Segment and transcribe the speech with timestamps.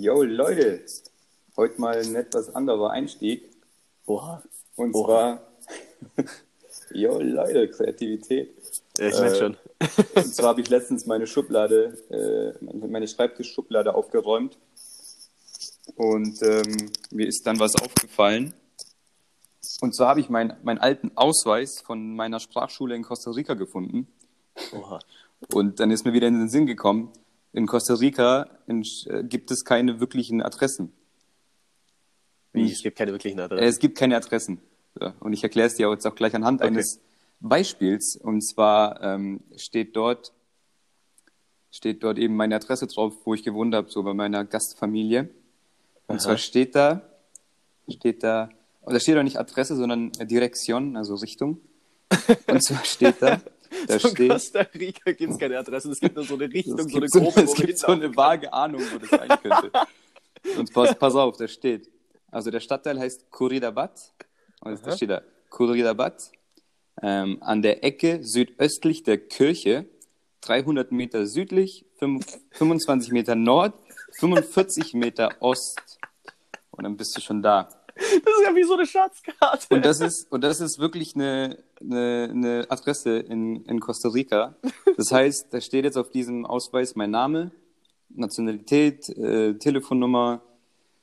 [0.00, 0.84] Yo, Leute,
[1.56, 3.50] heute mal ein etwas anderer Einstieg.
[4.06, 4.44] Oha.
[4.76, 5.40] Und Oha.
[6.14, 6.24] zwar,
[6.92, 8.54] yo, Leute, Kreativität.
[8.96, 9.56] Ja, ich merke Äh, schon.
[10.14, 14.56] Und zwar habe ich letztens meine Schublade, äh, meine Schreibtischschublade aufgeräumt.
[15.96, 18.54] Und ähm, mir ist dann was aufgefallen.
[19.80, 24.06] Und zwar habe ich mein, meinen alten Ausweis von meiner Sprachschule in Costa Rica gefunden.
[24.72, 25.00] Oha.
[25.52, 27.12] Und dann ist mir wieder in den Sinn gekommen,
[27.52, 30.92] in Costa Rica äh, gibt es keine wirklichen Adressen.
[32.52, 33.64] Wie, es gibt keine wirklichen Adressen.
[33.64, 34.60] Es gibt keine Adressen.
[35.20, 36.68] Und ich erkläre es dir jetzt auch gleich anhand Okay.
[36.68, 37.00] eines
[37.40, 38.16] Beispiels.
[38.16, 40.32] Und zwar ähm, steht dort
[41.70, 45.28] steht dort eben meine Adresse drauf, wo ich gewohnt habe, so bei meiner Gastfamilie.
[46.06, 46.18] Und Aha.
[46.18, 47.02] zwar steht da,
[47.88, 48.48] steht da,
[48.82, 51.60] und da steht auch nicht Adresse, sondern Direktion, also Richtung.
[52.46, 53.38] Und zwar steht da,
[53.86, 56.76] da so steht, Costa Rica gibt es keine Adressen, es gibt nur so eine Richtung,
[56.78, 59.70] so eine gibt so, grobe, es gibt so eine vage Ahnung, wo das sein könnte.
[60.58, 61.90] Und pass, pass auf, da steht.
[62.30, 64.12] Also der Stadtteil heißt Kuridabat.
[64.60, 66.30] Und da steht da Kuridabat.
[67.02, 69.86] Ähm, an der Ecke südöstlich der Kirche,
[70.40, 73.74] 300 Meter südlich, fünf- 25 Meter Nord,
[74.12, 75.98] 45 Meter Ost.
[76.70, 77.68] Und dann bist du schon da.
[77.98, 79.74] Das ist ja wie so eine Schatzkarte.
[79.74, 84.56] Und das ist, und das ist wirklich eine, eine, eine Adresse in, in Costa Rica.
[84.96, 87.50] Das heißt, da steht jetzt auf diesem Ausweis mein Name,
[88.08, 90.42] Nationalität, äh, Telefonnummer,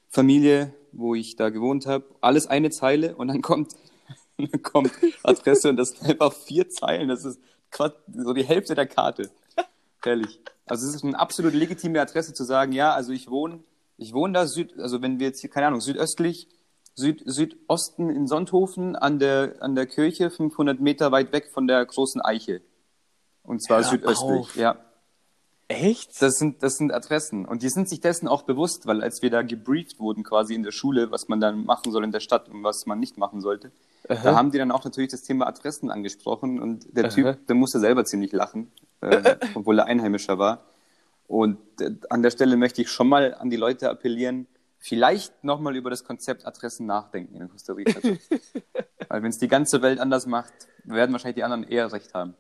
[0.10, 2.06] Familie, wo ich da gewohnt habe.
[2.22, 3.74] Alles eine Zeile und dann kommt,
[4.38, 4.92] dann kommt
[5.24, 7.10] Adresse und das sind einfach vier Zeilen.
[7.10, 7.40] Das ist
[7.72, 9.30] Quatsch, so die Hälfte der Karte.
[10.06, 10.40] Ehrlich.
[10.66, 13.64] Also es ist eine absolut legitime Adresse zu sagen, ja, also ich wohne,
[13.98, 16.48] ich wohne da Süd, also wenn wir jetzt hier, keine Ahnung, südöstlich,
[16.96, 21.86] Süd, Südosten in Sonthofen an der, an der Kirche, 500 Meter weit weg von der
[21.86, 22.62] großen Eiche.
[23.44, 24.56] Und zwar Hör südöstlich, auf.
[24.56, 24.78] ja.
[25.68, 26.22] Echt?
[26.22, 27.46] Das sind, das sind Adressen.
[27.46, 30.64] Und die sind sich dessen auch bewusst, weil als wir da gebrieft wurden quasi in
[30.64, 33.42] der Schule, was man dann machen soll in der Stadt und was man nicht machen
[33.42, 33.72] sollte,
[34.08, 37.12] da haben die dann auch natürlich das Thema Adressen angesprochen und der Aha.
[37.12, 40.66] Typ, der musste selber ziemlich lachen, äh, obwohl er Einheimischer war.
[41.28, 44.46] Und äh, an der Stelle möchte ich schon mal an die Leute appellieren,
[44.88, 48.00] vielleicht nochmal über das Konzept Adressen nachdenken in Costa Rica.
[49.10, 50.54] weil wenn es die ganze Welt anders macht,
[50.84, 52.36] werden wahrscheinlich die anderen eher recht haben.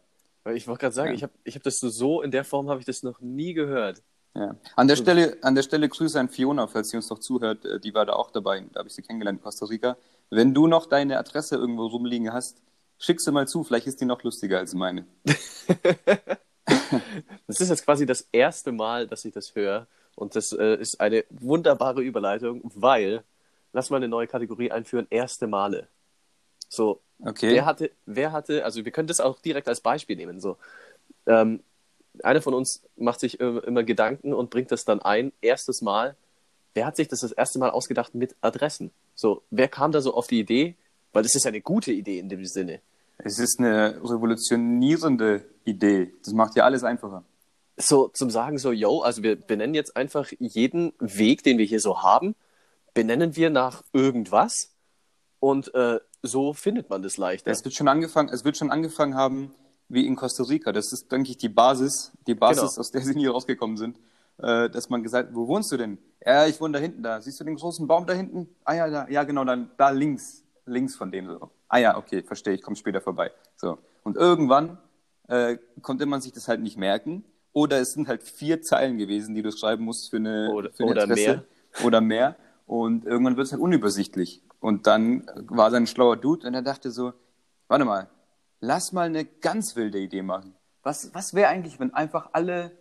[0.53, 1.15] Ich wollte gerade sagen, Ja.
[1.15, 3.53] ich habe ich hab das so, so in der Form habe ich das noch nie
[3.53, 4.03] gehört.
[4.35, 4.55] Ja.
[4.75, 7.65] An der Stelle, an der Stelle Grüße an Fiona, falls sie uns noch zuhört.
[7.65, 8.63] Äh, Die war da auch dabei.
[8.73, 9.97] Da habe ich sie kennengelernt in Costa Rica.
[10.29, 12.61] Wenn du noch deine Adresse irgendwo rumliegen hast,
[12.99, 13.63] schick sie mal zu.
[13.63, 15.07] Vielleicht ist die noch lustiger als meine.
[17.47, 19.87] Das ist jetzt quasi das erste Mal, dass ich das höre.
[20.15, 23.23] Und das äh, ist eine wunderbare Überleitung, weil,
[23.73, 25.87] lass mal eine neue Kategorie einführen, erste Male.
[26.69, 27.51] So, Okay.
[27.51, 30.41] wer hatte, wer hatte, also wir können das auch direkt als Beispiel nehmen.
[30.41, 30.57] So,
[31.25, 31.61] ähm,
[32.23, 36.15] einer von uns macht sich immer Gedanken und bringt das dann ein, erstes Mal.
[36.73, 38.91] Wer hat sich das das erste Mal ausgedacht mit Adressen?
[39.15, 40.75] So, wer kam da so auf die Idee?
[41.13, 42.81] Weil das ist ja eine gute Idee in dem Sinne.
[43.17, 46.13] Es ist eine revolutionierende Idee.
[46.23, 47.23] Das macht ja alles einfacher.
[47.77, 51.79] So zum Sagen, so, yo, also wir benennen jetzt einfach jeden Weg, den wir hier
[51.79, 52.35] so haben,
[52.93, 54.73] benennen wir nach irgendwas
[55.39, 57.51] und äh, so findet man das leichter.
[57.51, 59.53] Es wird schon angefangen, es wird schon angefangen haben,
[59.89, 60.71] wie in Costa Rica.
[60.71, 62.79] Das ist, denke ich, die Basis, die Basis, Genau.
[62.79, 63.99] aus der sie nie rausgekommen sind.
[64.37, 65.97] Äh, dass man gesagt, wo wohnst du denn?
[66.25, 67.21] Ja, ich wohne da hinten da.
[67.21, 68.49] Siehst du den großen Baum da hinten?
[68.65, 71.51] Ah ja, da, ja genau, dann da links, links von dem so.
[71.69, 73.31] Ah ja, okay, verstehe, ich komme später vorbei.
[73.55, 73.77] So.
[74.03, 74.77] Und irgendwann
[75.27, 77.23] äh, konnte man sich das halt nicht merken.
[77.55, 80.83] Oder es sind halt vier Zeilen gewesen, die du schreiben musst für eine, Oder- für
[80.83, 81.27] eine oder Adresse.
[81.29, 81.85] mehr.
[81.85, 82.35] Oder mehr.
[82.67, 84.43] Und irgendwann wird es halt unübersichtlich.
[84.59, 87.13] Und dann war sein schlauer Dude und er dachte so,
[87.69, 88.09] warte mal,
[88.59, 90.53] lass mal eine ganz wilde Idee machen.
[90.83, 92.71] Was, was wäre eigentlich, wenn einfach alle,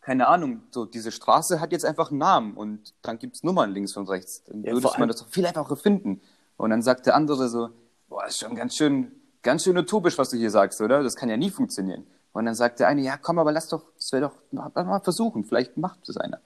[0.00, 3.70] keine Ahnung, so diese Straße hat jetzt einfach einen Namen und dann gibt es Nummern
[3.70, 4.42] links und rechts.
[4.44, 6.20] Dann Ja, würde vor man das doch viel einfacher finden.
[6.56, 7.70] Und dann sagt der andere so,
[8.08, 9.12] boah, ist schon ganz schön,
[9.42, 11.04] ganz schön utopisch, was du hier sagst, oder?
[11.04, 12.04] Das kann ja nie funktionieren.
[12.34, 15.44] Und dann sagt der eine, ja komm, aber lass doch, das wäre doch, mal versuchen,
[15.44, 16.40] vielleicht macht das einer.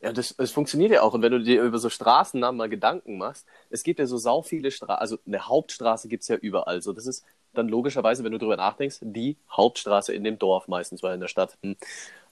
[0.00, 1.12] Ja, das, das funktioniert ja auch.
[1.12, 4.42] Und wenn du dir über so Straßennamen mal Gedanken machst, es gibt ja so sau
[4.42, 6.80] viele Straßen, also eine Hauptstraße gibt's ja überall.
[6.80, 11.02] So, das ist dann logischerweise, wenn du drüber nachdenkst, die Hauptstraße in dem Dorf meistens,
[11.02, 11.58] weil in der Stadt.
[11.62, 11.76] Hm.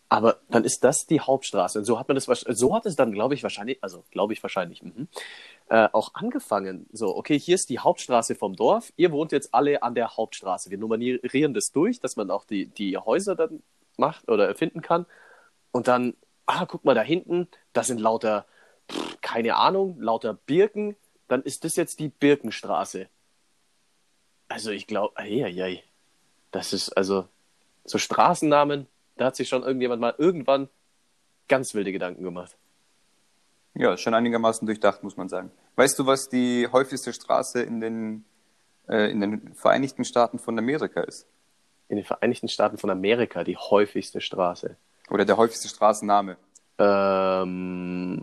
[0.08, 1.80] Aber dann ist das die Hauptstraße.
[1.80, 4.42] Und so hat man das, so hat es dann, glaube ich, wahrscheinlich, also glaube ich
[4.42, 5.08] wahrscheinlich, mhm,
[5.68, 6.86] äh, auch angefangen.
[6.92, 8.92] So, okay, hier ist die Hauptstraße vom Dorf.
[8.96, 10.70] Ihr wohnt jetzt alle an der Hauptstraße.
[10.70, 13.62] Wir nummerieren das durch, dass man auch die, die Häuser dann
[13.96, 15.06] macht oder erfinden kann.
[15.72, 16.14] Und dann,
[16.46, 18.46] ah, guck mal da hinten, da sind lauter,
[18.90, 20.96] pff, keine Ahnung, lauter Birken.
[21.26, 23.08] Dann ist das jetzt die Birkenstraße.
[24.48, 25.82] Also ich glaube, ei,
[26.52, 27.26] das ist also
[27.84, 30.68] so Straßennamen, da hat sich schon irgendjemand mal irgendwann
[31.48, 32.56] ganz wilde Gedanken gemacht.
[33.74, 35.50] Ja, schon einigermaßen durchdacht, muss man sagen.
[35.76, 38.24] Weißt du, was die häufigste Straße in den,
[38.88, 41.26] äh, in den Vereinigten Staaten von Amerika ist?
[41.88, 44.76] In den Vereinigten Staaten von Amerika die häufigste Straße.
[45.10, 46.36] Oder der häufigste Straßenname?
[46.78, 48.20] Ähm,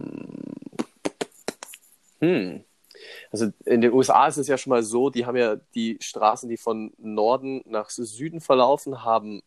[2.20, 2.64] hm.
[3.32, 6.50] Also in den USA ist es ja schon mal so, die haben ja die Straßen,
[6.50, 9.42] die von Norden nach Süden verlaufen, haben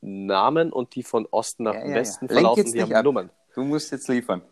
[0.00, 2.34] Namen und die von Osten nach Ja, ja, Westen ja.
[2.34, 3.04] Lenk verlaufen, die haben ab.
[3.04, 3.30] Nummern.
[3.54, 4.42] Du musst jetzt liefern.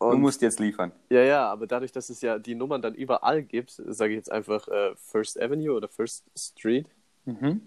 [0.00, 0.92] du Und, musst jetzt liefern.
[1.10, 4.32] ja, ja, aber dadurch, dass es ja die Nummern dann überall gibt, sage ich jetzt
[4.32, 6.86] einfach äh, First Avenue oder First Street.
[7.26, 7.60] Mhm.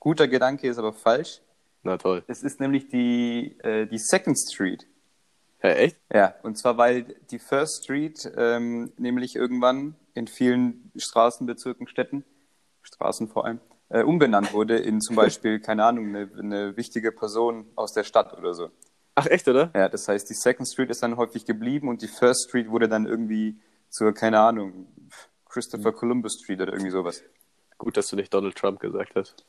[0.00, 1.40] Guter Gedanke ist aber falsch.
[1.82, 2.24] Na toll.
[2.26, 4.86] Es ist nämlich die, äh, die Second Street.
[5.62, 5.96] Ja, echt?
[6.12, 12.24] Ja, und zwar weil die First Street ähm, nämlich irgendwann in vielen Straßenbezirken, Städten,
[12.82, 17.66] Straßen vor allem, äh, umbenannt wurde in zum Beispiel, keine Ahnung, eine, eine wichtige Person
[17.74, 18.70] aus der Stadt oder so.
[19.14, 19.70] Ach, echt, oder?
[19.74, 22.88] Ja, das heißt, die Second Street ist dann häufig geblieben und die First Street wurde
[22.88, 23.56] dann irgendwie
[23.88, 24.88] zur, keine Ahnung,
[25.48, 27.22] Christopher Columbus Street oder irgendwie sowas.
[27.78, 29.44] Gut, dass du nicht Donald Trump gesagt hast.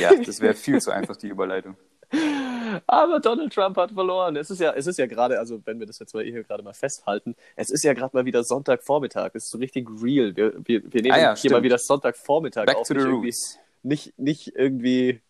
[0.00, 1.76] Ja, das wäre viel zu einfach, die Überleitung.
[2.86, 4.36] Aber Donald Trump hat verloren.
[4.36, 6.62] Es ist ja, es ist ja gerade, also wenn wir das jetzt mal hier gerade
[6.62, 9.30] mal festhalten, es ist ja gerade mal wieder Sonntagvormittag.
[9.34, 10.36] Es ist so richtig real.
[10.36, 11.52] Wir, wir, wir nehmen Ah ja, hier stimmt.
[11.52, 12.86] mal wieder Sonntagvormittag Back auf.
[12.86, 13.58] to the roots.
[13.82, 15.20] Nicht, nicht irgendwie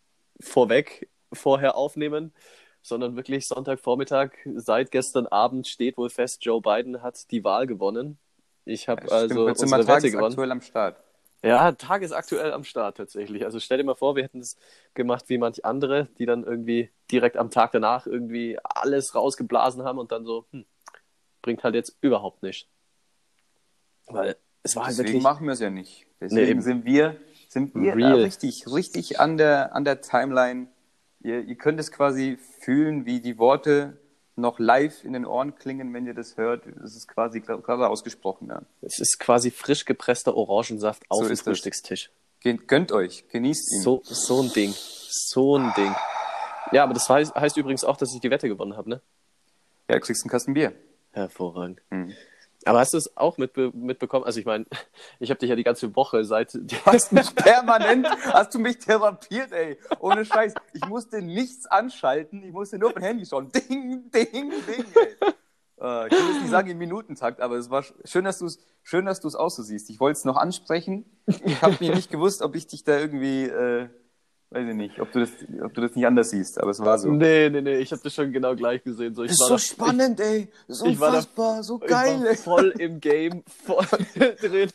[0.40, 2.32] vorweg vorher aufnehmen,
[2.82, 4.32] sondern wirklich Sonntagvormittag.
[4.56, 8.18] Seit gestern Abend steht wohl fest, Joe Biden hat die Wahl gewonnen.
[8.64, 10.52] Ich habe Ja, also stimmt, unsere Wette gewonnen.
[10.52, 10.96] am Start.
[11.42, 13.44] Ja, tagesaktuell am Start tatsächlich.
[13.44, 14.58] Also stell dir mal vor, wir hätten es
[14.92, 19.98] gemacht wie manch andere, die dann irgendwie direkt am Tag danach irgendwie alles rausgeblasen haben
[19.98, 20.66] und dann so, hm,
[21.40, 22.68] bringt halt jetzt überhaupt nicht.
[24.06, 25.22] Weil es war halt Deswegen wirklich.
[25.22, 26.06] machen wir es ja nicht.
[26.20, 26.62] Nee, Deswegen eben.
[26.62, 27.16] sind wir,
[27.50, 28.14] sind wir Real.
[28.14, 30.68] richtig, richtig an der, an der Timeline.
[31.20, 33.98] Ihr, ihr könnt es quasi fühlen, wie die Worte
[34.36, 36.64] noch live in den Ohren klingen, wenn ihr das hört.
[36.66, 38.48] Es ist quasi gerade ausgesprochen.
[38.48, 38.62] Ja.
[38.82, 41.40] Es ist quasi frisch gepresster Orangensaft auf So dem das.
[41.40, 42.10] Frühstückstisch.
[42.42, 43.82] Gönnt euch, genießt ihn.
[43.82, 44.72] So, so ein Ding.
[44.76, 45.94] So ein Ding.
[46.72, 49.00] Ja, aber das heißt, heißt übrigens auch, dass ich die Wette gewonnen habe, ne?
[49.88, 50.72] Ja, du kriegst einen Kasten Bier.
[51.10, 51.82] Hervorragend.
[51.90, 52.12] Hm.
[52.66, 54.24] Aber hast du es auch mitbe mitbekommen?
[54.24, 54.66] Also ich meine,
[55.18, 56.52] ich habe dich ja die ganze Woche seit
[56.84, 59.78] Hast mich permanent, hast du mich therapiert, ey.
[59.98, 60.54] Ohne Scheiß.
[60.74, 63.50] Ich musste nichts anschalten, ich musste nur auf mein Handy schauen.
[63.52, 65.16] Ding, ding, ding, ey.
[65.82, 68.44] Äh, ich will jetzt nicht sagen im Minutentakt, aber es war sch- schön, dass du
[68.46, 69.88] es schön, dass du es auch so siehst.
[69.88, 71.06] Ich wollte es noch ansprechen.
[71.44, 73.88] Ich habe mir nicht gewusst, ob ich dich da irgendwie, äh,
[74.50, 75.30] weiß ich nicht, ob du das,
[75.62, 77.10] ob du das nicht anders siehst, aber es war so.
[77.12, 79.14] Nee, nee, nee, ich habe das schon genau gleich gesehen.
[79.14, 80.48] So, ich Das ist war so da- spannend, ey.
[80.66, 82.36] Das ist ich war da- unfassbar, so Ich, geil, ich war ey.
[82.36, 83.86] voll im Game, voll
[84.40, 84.70] drin.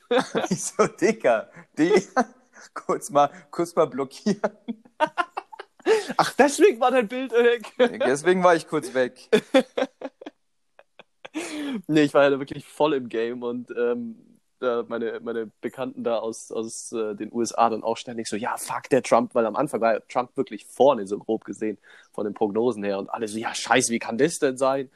[0.50, 1.92] Ich so, Dicker, die,
[2.74, 4.40] kurz mal, kurz mal blockieren.
[6.18, 7.72] Ach, deswegen war dein Bild weg.
[8.06, 9.30] Deswegen war ich kurz weg.
[11.88, 14.35] nee, ich war ja da wirklich voll im Game und ähm,
[14.66, 18.58] da meine, meine Bekannten da aus, aus äh, den USA dann auch ständig so, ja,
[18.58, 21.78] fuck der Trump, weil am Anfang war Trump wirklich vorne, so grob gesehen,
[22.12, 24.90] von den Prognosen her und alle so, ja, scheiße, wie kann das denn sein?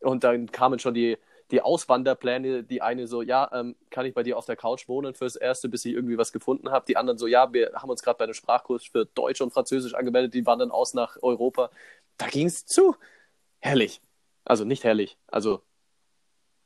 [0.00, 1.18] Und dann kamen schon die,
[1.50, 5.14] die Auswanderpläne, die eine so, ja, ähm, kann ich bei dir auf der Couch wohnen
[5.14, 6.84] fürs Erste, bis ich irgendwie was gefunden habe.
[6.86, 9.94] Die anderen so, ja, wir haben uns gerade bei einem Sprachkurs für Deutsch und Französisch
[9.94, 11.70] angemeldet, die wandern aus nach Europa.
[12.18, 12.96] Da ging es zu.
[13.60, 14.00] Herrlich.
[14.44, 15.18] Also nicht herrlich.
[15.28, 15.62] Also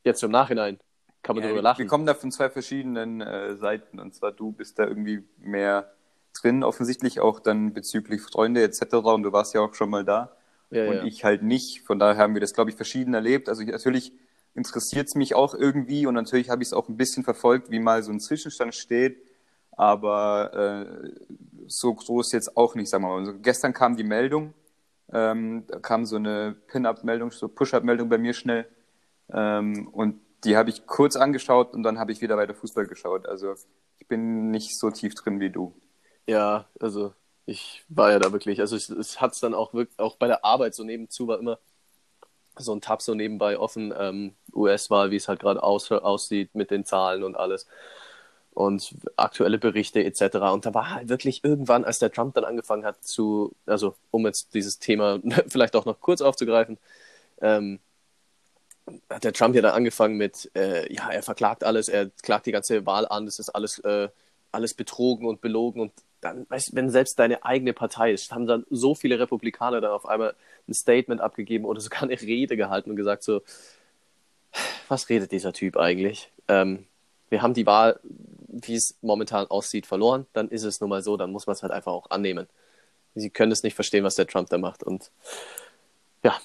[0.04, 0.78] jetzt im Nachhinein
[1.30, 1.78] kann man Ja, darüber wir, lachen.
[1.78, 4.00] wir kommen da von zwei verschiedenen äh, Seiten.
[4.00, 5.92] Und zwar du bist da irgendwie mehr
[6.34, 8.94] drin, offensichtlich auch dann bezüglich Freunde etc.
[8.96, 10.36] Und du warst ja auch schon mal da.
[10.70, 11.04] ja, und ja.
[11.04, 11.82] ich halt nicht.
[11.82, 13.48] Von daher haben wir das, glaube ich, verschieden erlebt.
[13.48, 14.12] Also ich, natürlich
[14.54, 17.80] interessiert es mich auch irgendwie und natürlich habe ich es auch ein bisschen verfolgt, wie
[17.80, 19.22] mal so ein Zwischenstand steht.
[19.72, 21.10] Aber äh,
[21.68, 23.18] so groß jetzt auch nicht, sagen wir mal.
[23.20, 24.52] Also gestern kam die Meldung,
[25.12, 28.66] ähm, da kam so eine Pin-Up-Meldung, so Push-Up-Meldung bei mir schnell.
[29.32, 33.26] Ähm, und die habe ich kurz angeschaut und dann habe ich wieder weiter Fußball geschaut.
[33.26, 33.54] Also
[33.98, 35.74] ich bin nicht so tief drin wie du.
[36.26, 37.14] Ja, also
[37.46, 40.26] ich war ja da wirklich, also es, es hat es dann auch wirklich, auch bei
[40.26, 41.58] der Arbeit so nebenzu war immer
[42.56, 46.70] so ein Tab so nebenbei offen, ähm, US-Wahl, wie es halt gerade aus, aussieht mit
[46.70, 47.66] den Zahlen und alles
[48.52, 50.36] und aktuelle Berichte etc.
[50.52, 54.26] Und da war halt wirklich irgendwann, als der Trump dann angefangen hat zu, also um
[54.26, 56.78] jetzt dieses Thema vielleicht auch noch kurz aufzugreifen,
[57.40, 57.80] ähm,
[59.08, 62.52] hat der Trump ja dann angefangen mit, äh, ja, er verklagt alles, er klagt die
[62.52, 64.08] ganze Wahl an, das ist alles, äh,
[64.52, 68.46] alles betrogen und belogen und dann, weißt du, wenn selbst deine eigene Partei ist, haben
[68.46, 70.34] dann so viele Republikaner dann auf einmal
[70.68, 73.42] ein Statement abgegeben oder sogar eine Rede gehalten und gesagt so,
[74.88, 76.30] was redet dieser Typ eigentlich?
[76.48, 76.86] Ähm,
[77.28, 78.00] wir haben die Wahl,
[78.48, 81.62] wie es momentan aussieht, verloren, dann ist es nun mal so, dann muss man es
[81.62, 82.48] halt einfach auch annehmen.
[83.14, 85.10] Sie können es nicht verstehen, was der Trump da macht und
[86.22, 86.38] ja,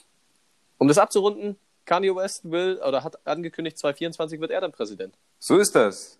[0.77, 5.15] um das abzurunden, Kanye West will oder hat angekündigt, 2024 wird er dann Präsident.
[5.39, 6.19] So ist das.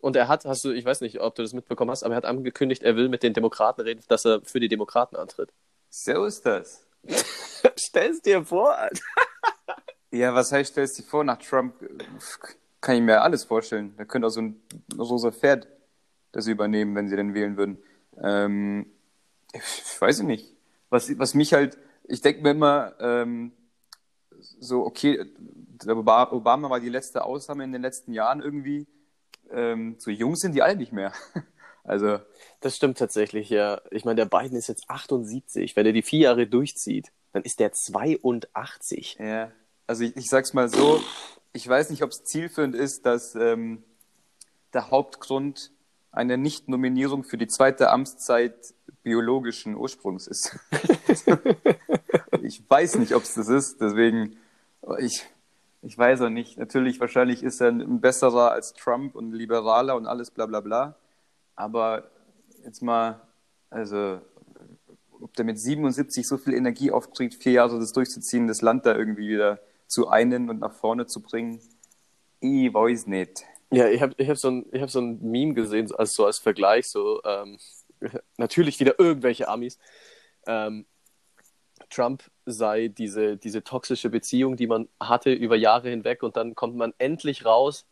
[0.00, 2.18] Und er hat, hast du, ich weiß nicht, ob du das mitbekommen hast, aber er
[2.18, 5.52] hat angekündigt, er will mit den Demokraten reden, dass er für die Demokraten antritt.
[5.90, 6.86] So ist das.
[7.76, 9.02] Stell's dir vor, Alter.
[10.10, 11.74] Ja, was heißt, stellst du dir vor, nach Trump
[12.80, 13.94] kann ich mir alles vorstellen.
[13.96, 14.62] Da könnte auch so ein
[14.96, 15.66] rosa Pferd
[16.32, 17.78] das übernehmen, wenn sie denn wählen würden.
[18.22, 18.86] Ähm,
[19.52, 20.54] ich weiß nicht.
[20.90, 23.52] Was, was mich halt, ich denke mir immer, ähm,
[24.60, 25.24] so, okay,
[25.86, 28.86] Obama war die letzte Ausnahme in den letzten Jahren irgendwie.
[29.50, 31.12] Ähm, so jung sind die alle nicht mehr.
[31.84, 32.18] Also.
[32.60, 33.80] Das stimmt tatsächlich, ja.
[33.90, 35.74] Ich meine, der Biden ist jetzt 78.
[35.74, 39.16] Wenn er die vier Jahre durchzieht, dann ist der 82.
[39.18, 39.52] Ja.
[39.86, 41.00] Also ich, ich sag's mal so,
[41.54, 43.84] ich weiß nicht, ob es zielführend ist, dass ähm,
[44.74, 45.72] der Hauptgrund
[46.12, 50.58] einer Nicht-Nominierung für die zweite Amtszeit biologischen Ursprungs ist.
[52.42, 54.36] ich weiß nicht, ob es das ist, deswegen,
[54.98, 55.24] ich,
[55.82, 56.58] ich weiß auch nicht.
[56.58, 60.96] Natürlich, wahrscheinlich ist er ein besserer als Trump und liberaler und alles bla bla bla.
[61.56, 62.10] Aber
[62.64, 63.20] jetzt mal,
[63.70, 64.20] also,
[65.20, 68.94] ob der mit 77 so viel Energie aufbringt, vier Jahre das durchzuziehen, das Land da
[68.94, 71.60] irgendwie wieder zu einen und nach vorne zu bringen,
[72.40, 73.44] ich weiß nicht.
[73.70, 76.38] Ja, ich habe ich hab so, ein, hab so ein Meme gesehen, also so als
[76.38, 77.58] Vergleich, so ähm,
[78.38, 79.78] natürlich wieder irgendwelche Amis.
[80.46, 80.86] Ähm,
[81.90, 86.76] Trump sei diese, diese toxische Beziehung, die man hatte über Jahre hinweg und dann kommt
[86.76, 87.86] man endlich raus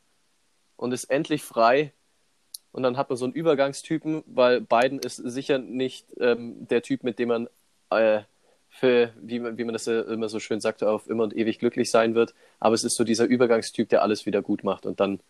[0.76, 1.92] und ist endlich frei
[2.73, 7.04] und dann hat man so einen Übergangstypen, weil Biden ist sicher nicht ähm, der Typ,
[7.04, 7.49] mit dem man
[7.90, 8.23] äh,
[8.68, 11.90] für, wie man, wie man das immer so schön sagt, auf immer und ewig glücklich
[11.90, 12.35] sein wird.
[12.61, 15.21] Aber es ist so dieser Übergangstyp, der alles wieder gut macht und dann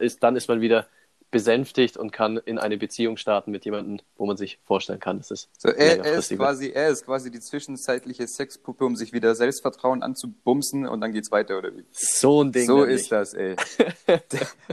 [0.00, 0.86] ist, dann ist man wieder
[1.30, 5.30] besänftigt und kann in eine Beziehung starten mit jemandem, wo man sich vorstellen kann, dass
[5.30, 9.34] es so, er, er ist quasi er ist quasi die zwischenzeitliche Sexpuppe, um sich wieder
[9.34, 11.84] Selbstvertrauen anzubumsen und dann geht's weiter oder wie?
[11.92, 12.66] So ein Ding.
[12.66, 13.12] So ist nicht.
[13.12, 13.54] das, ey.
[14.08, 14.20] der,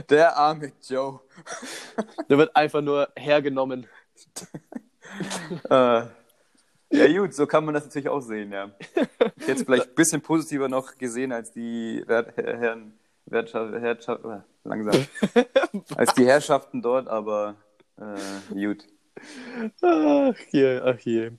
[0.08, 1.20] der, arme Joe.
[2.28, 3.86] der wird einfach nur hergenommen.
[5.70, 5.70] uh,
[6.90, 8.72] ja gut, so kann man das natürlich auch sehen, ja.
[9.46, 12.98] Jetzt vielleicht ein bisschen positiver noch gesehen als die Herren
[13.30, 15.06] Wertschaft, Herrschaft, äh, langsam,
[15.96, 17.56] als die Herrschaften dort, aber
[17.96, 18.86] äh, gut.
[19.82, 21.32] Ach je, ach je.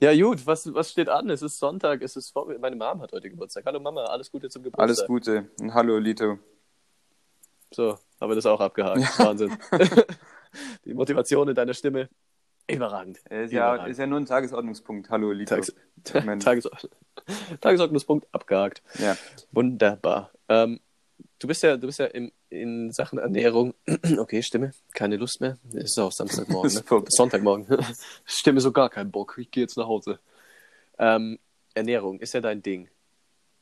[0.00, 1.30] Ja, gut, was, was steht an?
[1.30, 2.52] Es ist Sonntag, es ist vor...
[2.58, 3.64] Meine Mom hat heute Geburtstag.
[3.64, 4.82] Hallo Mama, alles Gute zum Geburtstag.
[4.82, 5.50] Alles Gute.
[5.60, 6.38] Und hallo Lito.
[7.72, 9.00] So, haben wir das auch abgehakt.
[9.00, 9.26] Ja.
[9.26, 9.56] Wahnsinn.
[10.84, 12.08] Die Motivation in deiner Stimme,
[12.68, 13.18] überragend.
[13.30, 13.90] Ist ja, überragend.
[13.90, 15.10] ist ja nur ein Tagesordnungspunkt.
[15.10, 15.54] Hallo Lito.
[15.54, 15.74] Tages
[16.44, 16.90] Tagesord
[17.60, 18.82] Tagesordnungspunkt abgehakt.
[18.98, 19.16] Ja.
[19.52, 20.30] Wunderbar.
[20.48, 20.80] Ähm,
[21.44, 23.74] du bist ja, du bist ja im, in Sachen Ernährung,
[24.18, 25.58] okay, Stimme, keine Lust mehr.
[25.74, 27.04] Ist auch Samstagmorgen, ne?
[27.08, 27.66] Sonntagmorgen.
[28.24, 29.36] Stimme so gar keinen Bock.
[29.38, 30.20] Ich gehe jetzt nach Hause.
[30.98, 31.38] Ähm,
[31.74, 32.88] Ernährung ist ja dein Ding.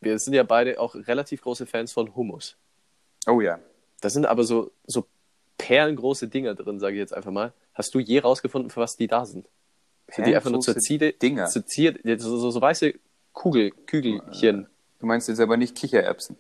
[0.01, 2.57] Wir sind ja beide auch relativ große Fans von Hummus.
[3.27, 3.59] Oh ja.
[4.01, 5.07] Da sind aber so, so
[5.59, 7.53] perlengroße Dinger drin, sage ich jetzt einfach mal.
[7.75, 9.49] Hast du je rausgefunden, für was die da sind?
[10.09, 11.15] Sind die einfach nur zur Ziele?
[11.15, 11.47] Dinger.
[11.47, 12.95] Zur Ziel, so, so, so weiße
[13.33, 14.69] Kugel, Kügelchen.
[15.01, 16.37] Du meinst jetzt aber nicht Kichererbsen?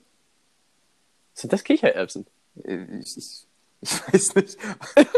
[1.35, 2.27] Sind das Kichererbsen?
[2.65, 3.47] Äh, ich, ich,
[3.81, 4.59] ich weiß nicht,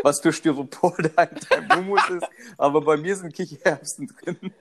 [0.02, 4.52] was für Styropor da in deinem Hummus ist, aber bei mir sind Kichererbsen drin.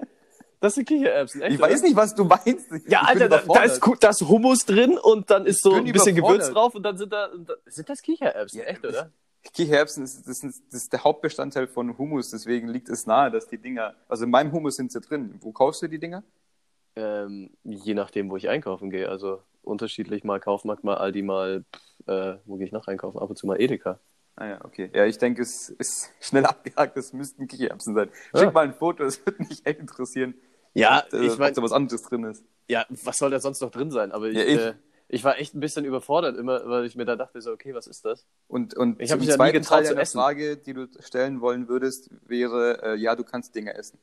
[0.60, 1.56] Das sind Kichererbsen, echt?
[1.56, 1.70] Ich oder?
[1.70, 2.72] weiß nicht, was du meinst.
[2.72, 5.84] Ich ja, Alter, da, da, ist, da ist Hummus drin und dann ist so ein
[5.84, 7.30] bisschen Gewürz drauf und dann sind da.
[7.66, 9.12] Sind das Kichererbsen, ja, echt, oder?
[9.52, 13.48] Kichererbsen ist, das, ist, das ist der Hauptbestandteil von Hummus, deswegen liegt es nahe, dass
[13.48, 13.94] die Dinger.
[14.08, 15.36] Also in meinem Hummus sind sie drin.
[15.42, 16.24] Wo kaufst du die Dinger?
[16.96, 19.10] Ähm, je nachdem, wo ich einkaufen gehe.
[19.10, 21.66] Also unterschiedlich, mal Kaufmarkt, mal Aldi, mal,
[22.08, 23.20] äh, wo gehe ich noch einkaufen?
[23.20, 24.00] Ab und zu mal Edeka.
[24.36, 24.90] Ah ja, okay.
[24.94, 28.10] Ja, ich denke, es ist schnell abgehakt, es müssten Kichererbsen sein.
[28.36, 28.52] Schick ja.
[28.52, 30.36] mal ein Foto, es würde mich echt interessieren.
[30.74, 31.56] Ja, ob, äh, ich weiß.
[31.56, 32.44] da was anderes drin ist.
[32.68, 34.12] Ja, was soll da sonst noch drin sein?
[34.12, 34.60] Aber ich, ja, ich.
[34.60, 34.74] Äh,
[35.10, 37.86] ich war echt ein bisschen überfordert immer, weil ich mir da dachte, so, okay, was
[37.86, 38.26] ist das?
[38.48, 40.18] Und, und ich habe mich ja nie getraut zu essen.
[40.18, 44.00] Frage, die du stellen wollen würdest, wäre, äh, ja, du kannst Dinge essen.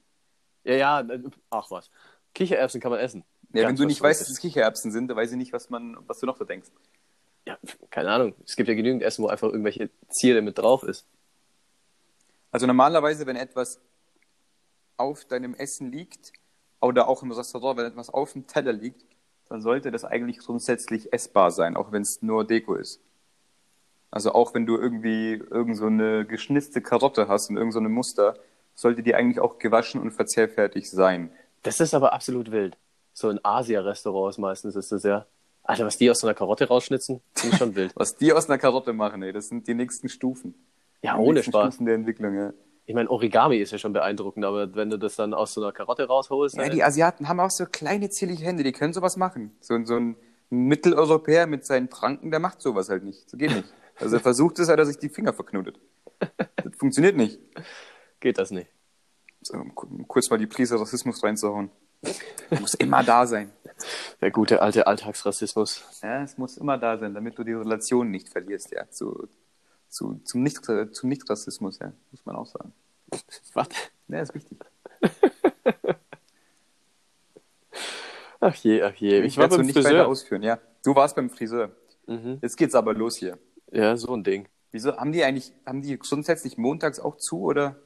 [0.63, 1.91] Ja, ja, äh, ach was.
[2.33, 3.25] Kichererbsen kann man essen.
[3.53, 5.97] Ja, wenn du nicht weißt, dass es Kichererbsen sind, dann weiß ich nicht, was, man,
[6.07, 6.69] was du noch da denkst.
[7.47, 7.59] Ja,
[7.91, 8.35] keine Ahnung.
[8.45, 11.07] Es gibt ja genügend Essen, wo einfach irgendwelche Ziele mit drauf ist.
[12.53, 13.81] Also normalerweise, wenn etwas
[14.97, 16.33] auf deinem Essen liegt,
[16.81, 19.05] oder auch im Restaurant, wenn etwas auf dem Teller liegt,
[19.49, 23.01] dann sollte das eigentlich grundsätzlich essbar sein, auch wenn es nur Deko ist.
[24.11, 27.89] Also auch wenn du irgendwie irgend so eine geschnitzte Karotte hast und irgend so eine
[27.89, 28.35] Muster,
[28.75, 31.31] sollte die eigentlich auch gewaschen und verzehrfertig sein.
[31.63, 32.77] Das ist aber absolut wild.
[33.21, 35.27] So in Asia-Restaurants meistens ist das ja.
[35.63, 37.93] Alter, was die aus so einer Karotte rausschnitzen, finde ich schon wild.
[37.95, 40.55] was die aus einer Karotte machen, ey, das sind die nächsten Stufen.
[41.03, 41.75] Ja, die ohne Spaß.
[41.75, 42.53] Stufen der Entwicklung, ja.
[42.87, 45.71] Ich meine, Origami ist ja schon beeindruckend, aber wenn du das dann aus so einer
[45.71, 46.57] Karotte rausholst.
[46.57, 49.55] Ja, die Asiaten haben auch so kleine, zierliche Hände, die können sowas machen.
[49.61, 50.17] So, so ein,
[50.51, 53.33] Mitteleuropäer mit seinen Pranken, der macht sowas halt nicht.
[53.33, 53.69] Das geht nicht.
[53.97, 55.79] Also er versucht es, hat er sich die Finger verknotet.
[56.39, 57.39] Das funktioniert nicht.
[58.19, 58.71] Geht das nicht?
[59.43, 61.71] So, um kurz mal die Prise Rassismus reinzuhauen.
[62.61, 63.53] Muss immer da sein.
[64.21, 65.85] Der gute alte Alltagsrassismus.
[66.03, 69.29] Ja, es muss immer da sein, damit du die Relation nicht verlierst, ja, zu,
[69.89, 72.73] zu, zum Nicht, zum Nicht-Rassismus, ja, muss man auch sagen.
[73.55, 73.69] Was?
[74.09, 74.59] Ja, ist wichtig.
[78.41, 79.21] Ach je, ach je.
[79.21, 80.09] Ich, war werd's so beim nicht weiter Friseur.
[80.09, 80.59] ausführen, ja.
[80.83, 81.73] Du warst beim Friseur.
[82.07, 82.39] Mhm.
[82.41, 83.39] Jetzt geht's aber los hier.
[83.71, 84.49] Ja, so ein Ding.
[84.71, 87.77] Wieso haben die eigentlich, haben die grundsätzlich montags auch zu oder?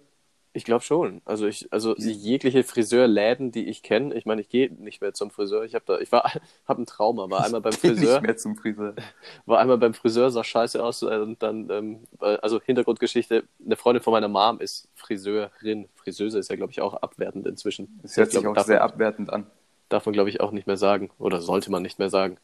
[0.56, 1.20] Ich glaube schon.
[1.24, 5.30] Also ich, also jegliche Friseurläden, die ich kenne, ich meine, ich gehe nicht mehr zum
[5.32, 5.64] Friseur.
[5.64, 6.30] Ich habe da, ich war,
[6.68, 8.94] habe ein Trauma, war einmal beim Friseur, Nicht mehr zum Friseur.
[9.46, 13.76] war einmal beim Friseur, sah scheiße aus äh, und dann, ähm, äh, also Hintergrundgeschichte, eine
[13.76, 15.88] Freundin von meiner Mom ist Friseurin.
[15.96, 17.88] Friseuse ist ja, glaube ich, auch abwertend inzwischen.
[18.02, 19.50] Das hört Ich sich glaub, auch darf sehr abwertend an.
[19.88, 21.10] darf man, glaube ich, auch nicht mehr sagen.
[21.18, 22.38] Oder sollte man nicht mehr sagen.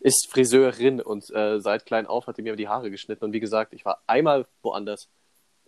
[0.00, 3.24] Ist Friseurin und äh, seit klein auf hat die mir die Haare geschnitten.
[3.24, 5.08] Und wie gesagt, ich war einmal woanders.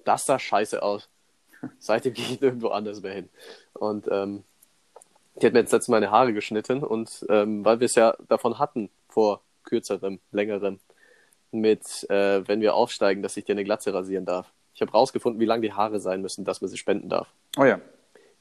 [0.05, 1.09] Das sah scheiße aus.
[1.79, 3.29] Seitdem gehe ich nirgendwo anders mehr hin.
[3.75, 4.45] Und ähm,
[5.41, 6.83] die hat mir jetzt letztes Mal meine Haare geschnitten.
[6.83, 10.79] Und ähm, weil wir es ja davon hatten, vor kürzerem, längerem,
[11.51, 14.53] mit, äh, wenn wir aufsteigen, dass ich dir eine Glatze rasieren darf.
[14.75, 17.29] Ich habe rausgefunden, wie lang die Haare sein müssen, dass man sie spenden darf.
[17.57, 17.81] Oh ja,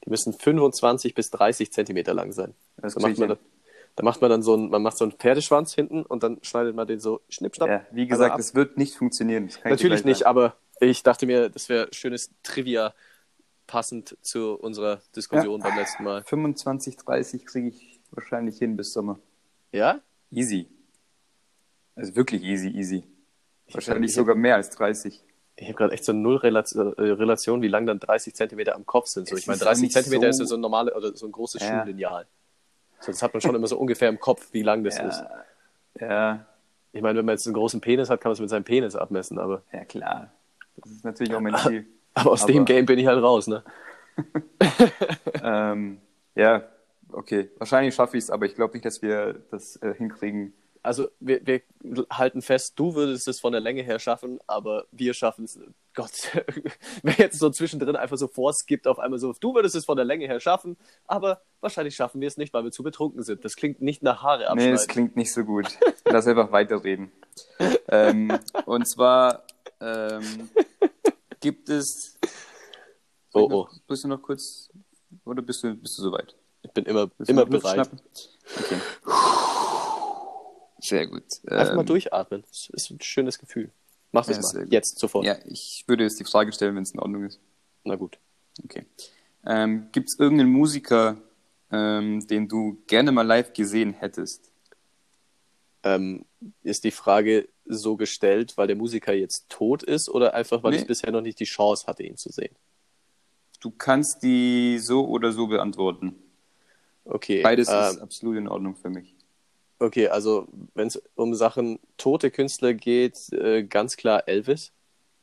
[0.03, 2.53] Die müssen 25 bis 30 Zentimeter lang sein.
[2.77, 3.38] das Da macht, man,
[3.95, 6.75] da macht man dann so einen, man macht so einen Pferdeschwanz hinten und dann schneidet
[6.75, 7.69] man den so schnippschnapp.
[7.69, 9.50] Ja, wie gesagt, es wird nicht funktionieren.
[9.63, 12.94] Natürlich nicht, aber ich dachte mir, das wäre schönes Trivia
[13.67, 15.67] passend zu unserer Diskussion Ja.
[15.70, 16.15] beim letzten Mal.
[16.17, 16.25] sagen.
[16.27, 19.20] 25, 30 kriege ich wahrscheinlich hin bis Sommer.
[19.72, 20.00] Ja?
[20.32, 20.70] Easy.
[21.96, 23.03] Also wirklich easy, easy.
[23.72, 25.24] Wahrscheinlich ich sogar mehr als 30.
[25.58, 29.08] Ich habe gerade echt so null Relation, äh, wie lang dann 30 Zentimeter am Kopf
[29.08, 29.27] sind.
[29.27, 30.94] So, Es ich meine, ist ja 30 nicht Zentimeter so- ist ja so ein normale
[30.94, 31.79] oder so ein großes Ja.
[31.82, 32.27] Schullineal.
[33.00, 35.24] So, das hat man schon immer so ungefähr im Kopf, wie lang das ist.
[36.00, 36.46] Ja, ja,
[36.91, 38.96] Ich meine, wenn man jetzt einen großen Penis hat, kann man es mit seinem Penis
[38.96, 40.32] abmessen, aber, ja, klar.
[40.77, 41.86] Das ist natürlich auch mein Ziel.
[42.13, 43.63] aber aus dem Aber- Game bin ich halt raus, ne?
[45.43, 45.99] ähm,
[46.36, 46.63] ja,
[47.12, 47.49] okay.
[47.58, 50.54] Wahrscheinlich schaffe ich es, aber ich glaube nicht, dass wir das äh, hinkriegen.
[50.84, 51.62] Also wir, wir
[52.12, 55.60] halten fest, du würdest es von der Länge her schaffen, aber wir schaffen es.
[55.95, 56.12] Gott,
[57.03, 60.05] wer jetzt so zwischendrin einfach so vorskippt, auf einmal so, du würdest es von der
[60.05, 60.77] Länge her schaffen,
[61.08, 63.43] aber wahrscheinlich schaffen wir es nicht, weil wir zu betrunken sind.
[63.45, 64.71] Das klingt nicht nach Haare Nee, abschneiden.
[64.73, 65.67] das klingt nicht so gut.
[66.05, 67.12] Lass einfach weiterreden.
[67.88, 69.43] ähm, und zwar
[69.81, 70.49] ähm,
[71.39, 72.17] gibt es.
[73.34, 74.69] Oh, noch, Bist du noch kurz?
[75.25, 76.36] Oder bist du, bist du soweit?
[76.62, 77.73] ich bin immer, immer bereit.
[77.75, 77.99] schnappen?
[78.60, 78.77] Okay.
[80.79, 81.23] Sehr gut.
[81.47, 82.41] Einfach mal Ähm, durchatmen.
[82.47, 83.71] Das ist ein schönes Gefühl.
[84.12, 84.68] Mach das Ja, mal.
[84.72, 85.26] Jetzt, sofort.
[85.26, 87.39] Ja, ich würde jetzt die Frage stellen, wenn es in Ordnung ist.
[87.84, 88.18] Na gut.
[88.63, 88.86] Okay.
[89.46, 91.18] Ähm, Gibt es irgendeinen Musiker,
[91.72, 94.52] ähm, den du gerne mal live gesehen hättest?
[95.84, 96.26] Ähm,
[96.63, 100.78] ist die Frage so gestellt, weil der Musiker jetzt tot ist oder einfach, weil Nee.
[100.78, 102.56] ich bisher noch nicht die Chance hatte, ihn zu sehen?
[103.60, 106.15] Du kannst die so oder so beantworten.
[107.04, 107.41] Okay.
[107.41, 109.14] Beides ähm, ist absolut in Ordnung für mich.
[109.79, 114.71] Okay, also wenn es um Sachen tote Künstler geht, äh, ganz klar Elvis.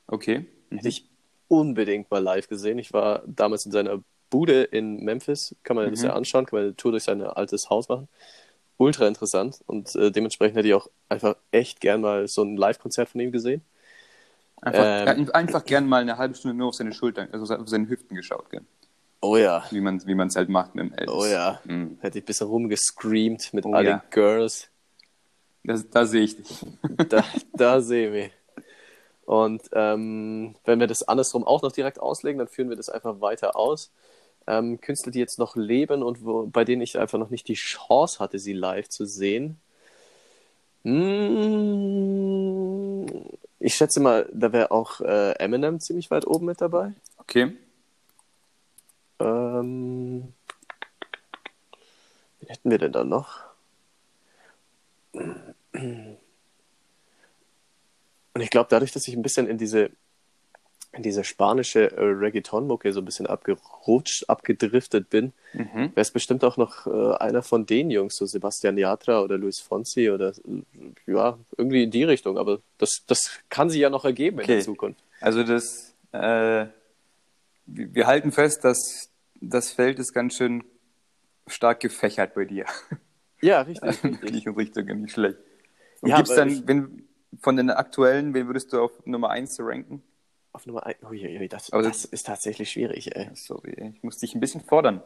[0.06, 0.46] Okay.
[0.70, 1.08] Hätte ich
[1.48, 2.78] unbedingt mal live gesehen.
[2.78, 6.06] Ich war damals in seiner Bude in Memphis, kann man das Mhm.
[6.06, 8.08] ja anschauen, kann man eine Tour durch sein altes Haus machen.
[8.78, 13.10] Ultra interessant und äh, dementsprechend hätte ich auch einfach echt gern mal so ein Live-Konzert
[13.10, 13.62] von ihm gesehen.
[14.60, 15.30] Einfach, Ähm.
[15.32, 18.48] einfach gern mal eine halbe Stunde nur auf seine Schultern, also auf seine Hüften geschaut,
[18.50, 18.62] gell?
[19.24, 21.14] Oh ja, wie man wie es halt macht mit dem Elvis.
[21.14, 21.60] oh ja.
[21.64, 21.96] Mhm.
[22.00, 23.98] Hätte ich ein bisschen rumgescreamt mit Oh all ja.
[23.98, 24.68] den Girls.
[25.62, 26.66] Das, da sehe ich dich.
[27.08, 28.30] Da, da sehen wir.
[29.24, 33.20] Und ähm, wenn wir das andersrum auch noch direkt auslegen, dann führen wir das einfach
[33.20, 33.92] weiter aus.
[34.48, 37.54] Ähm, Künstler, die jetzt noch leben und wo, bei denen ich einfach noch nicht die
[37.54, 39.60] Chance hatte, sie live zu sehen.
[40.84, 43.06] Hm,
[43.60, 46.92] ich schätze mal, da wäre auch äh, Eminem ziemlich weit oben mit dabei.
[47.18, 47.52] Okay.
[49.22, 50.32] Ähm,
[52.40, 53.40] wen hätten wir denn da noch?
[58.34, 59.90] Und ich glaube, dadurch, dass ich ein bisschen in diese,
[60.92, 65.90] in diese spanische äh, Reggaeton-Mucke so ein bisschen abgerutscht, abgedriftet bin, Mhm.
[65.94, 69.60] wäre es bestimmt auch noch äh, einer von den Jungs, so Sebastian Yatra oder Luis
[69.60, 70.32] Fonsi oder
[71.06, 72.38] ja, irgendwie in die Richtung.
[72.38, 74.54] Aber das, das kann sich ja noch ergeben in Okay.
[74.56, 75.02] der Zukunft.
[75.20, 76.66] Also das, äh,
[77.66, 79.10] wir halten fest, dass
[79.42, 80.64] das Feld ist ganz schön
[81.46, 82.66] stark gefächert bei dir.
[83.40, 84.04] Ja, richtig.
[84.04, 84.32] In richtig.
[84.32, 85.38] welche Richtung nicht schlecht.
[86.00, 87.08] Und Ja, gibt's dann, ich- wenn
[87.40, 90.02] von den aktuellen, wen würdest du auf Nummer 1 ranken?
[90.52, 93.30] Auf Nummer 1, ui, ui, das, Aber das ist tatsächlich schwierig, ey.
[93.34, 95.02] Sorry, ich muss dich ein bisschen fordern.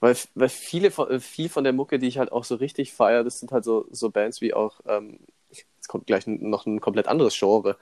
[0.00, 2.92] Weil, weil viele von, äh, viel von der Mucke, die ich halt auch so richtig
[2.92, 5.18] feiere, das sind halt so, so Bands wie auch, ähm,
[5.50, 7.76] jetzt kommt gleich noch ein komplett anderes Genre,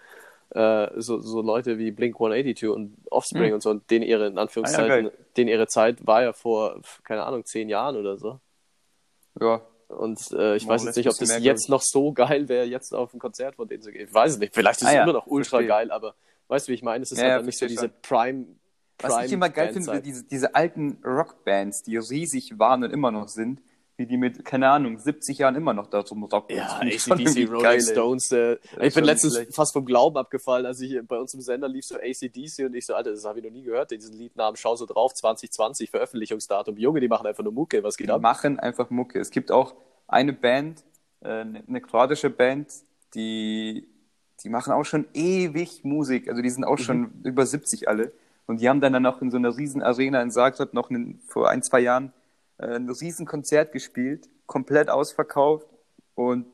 [0.54, 3.54] äh, so, so Leute wie Blink 182 und Offspring Hm.
[3.54, 6.80] und so, und denen ihre, in Anführungszeichen, Ah, ja, denen ihre Zeit war ja vor,
[7.04, 8.38] keine Ahnung, zehn Jahren oder so.
[9.40, 12.48] Ja, Und äh, ich More weiß jetzt nicht, ob das mehr, jetzt noch so geil
[12.48, 14.06] wäre, jetzt auf ein Konzert von denen zu gehen.
[14.08, 14.54] Ich weiß es nicht.
[14.54, 15.68] Vielleicht ist Ah es ja, immer noch ultra verstehe.
[15.68, 16.14] geil, aber
[16.48, 17.02] weißt du, wie ich meine?
[17.02, 18.46] Es ist Ja, halt ja, nicht so diese Prime.
[18.98, 23.28] Was ich immer geil finde, diese, diese alten Rockbands, die riesig waren und immer noch
[23.28, 23.60] sind,
[23.96, 26.56] wie die mit, keine Ahnung, 70 Jahren immer noch da rocken.
[26.56, 27.08] Ja, ACDC,
[27.48, 27.80] Rolling geil, ey.
[27.80, 28.32] Stones.
[28.32, 29.54] Äh, ich bin letztens schlecht.
[29.54, 32.86] fast vom Glauben abgefallen, als ich bei uns im Sender lief so ACDC und ich
[32.86, 36.76] so, Alter, das habe ich noch nie gehört, diesen Liednamen, schau so drauf, 2020, Veröffentlichungsdatum.
[36.78, 38.22] Junge, die machen einfach nur Mucke, was geht Die ab?
[38.22, 39.20] machen einfach Mucke.
[39.20, 39.74] Es gibt auch
[40.08, 40.82] eine Band,
[41.20, 42.68] äh, eine eine kroatische Band,
[43.14, 43.86] die,
[44.42, 46.28] die machen auch schon ewig Musik.
[46.28, 48.12] Also die sind auch schon über 70 alle.
[48.46, 51.20] Und die haben dann, dann auch in so einer riesen Arena in Zagreb noch einen,
[51.28, 52.10] vor ein, zwei Jahren äh,
[52.58, 55.66] ein riesen Konzert gespielt, komplett ausverkauft.
[56.14, 56.46] Und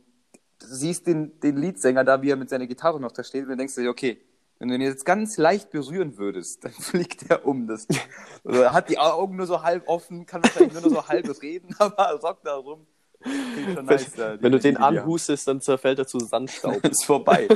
[0.60, 3.58] siehst den, den Leadsänger da, wie er mit seiner Gitarre noch da steht, und dann
[3.58, 4.20] denkst du dir, okay,
[4.58, 7.66] wenn du ihn jetzt ganz leicht berühren würdest, dann fliegt er um.
[7.66, 7.86] Das,
[8.44, 11.26] oder er hat die Augen nur so halb offen, kann wahrscheinlich nur noch so halb
[11.42, 12.86] reden, aber rockt da rum.
[13.74, 16.84] Schon nice, da, die Wenn du den anhustest, dann zerfällt er zu Sandstaub.
[16.84, 17.48] ist vorbei.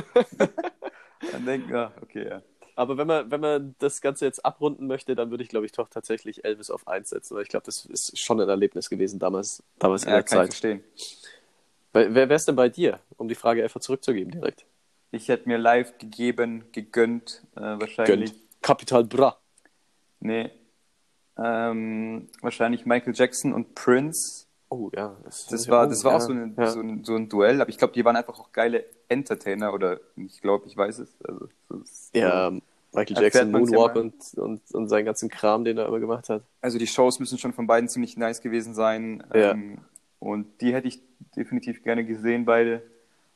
[1.31, 2.41] dann denk, ah, okay, ja.
[2.75, 5.71] Aber wenn man, wenn man das Ganze jetzt abrunden möchte, dann würde ich, glaube ich,
[5.71, 9.19] doch tatsächlich Elvis auf 1 setzen, weil ich glaube, das ist schon ein Erlebnis gewesen
[9.19, 10.47] damals, damals in Ja, der kann ich Zeit.
[10.53, 10.83] verstehen.
[11.93, 14.65] Wer wer wär's denn bei dir, um die Frage einfach zurückzugeben direkt?
[15.11, 18.31] Ich hätte mir live gegeben, gegönnt, äh, wahrscheinlich.
[18.31, 18.43] Gönnt.
[18.63, 19.37] Kapital Bra.
[20.19, 20.49] Nee.
[21.37, 24.45] Ähm, wahrscheinlich Michael Jackson und Prince.
[24.73, 25.15] Oh ja.
[25.23, 26.67] Das war, das war ja, auch so, ein ja.
[26.67, 29.99] so, ein, so ein Duell, aber ich glaube, die waren einfach auch geile Entertainer oder
[30.15, 31.13] ich glaube, ich weiß es.
[31.23, 31.83] Also, so
[32.15, 32.49] Ja,
[32.91, 36.41] Michael Erfährt Jackson, Moonwalk und, und, und seinen ganzen Kram, den er immer gemacht hat.
[36.59, 39.23] Also die Shows müssen schon von beiden ziemlich nice gewesen sein.
[39.31, 39.51] Ja.
[39.51, 39.77] Ähm,
[40.17, 41.03] und die hätte ich
[41.35, 42.81] definitiv gerne gesehen, beide.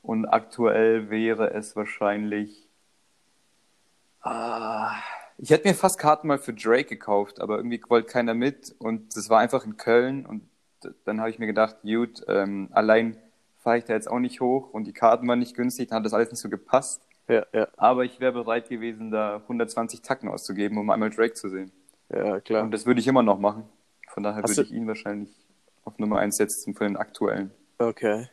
[0.02, 2.68] Und aktuell wäre es wahrscheinlich.
[4.22, 4.96] Ah,
[5.38, 8.76] ich hätte mir fast Karten mal für Drake gekauft, aber irgendwie wollte keiner mit.
[8.80, 10.26] Und das war einfach in Köln.
[10.26, 10.42] Und
[11.06, 13.18] dann habe ich mir gedacht, gut, ähm, allein
[13.58, 14.70] fahre ich da jetzt auch nicht hoch.
[14.72, 17.02] Und die Karten waren nicht günstig, dann hat das alles nicht so gepasst.
[17.28, 21.50] Ja, ja, Aber ich wäre bereit gewesen, da 120 Tacken auszugeben, um einmal Drake zu
[21.50, 21.72] sehen.
[22.10, 22.64] ja, klar.
[22.64, 23.66] Und das würde ich immer noch machen.
[24.08, 25.30] Von daher Hast würde ich ihn wahrscheinlich
[25.84, 27.52] auf Nummer 1 setzen von den aktuellen.
[27.80, 28.28] Okay.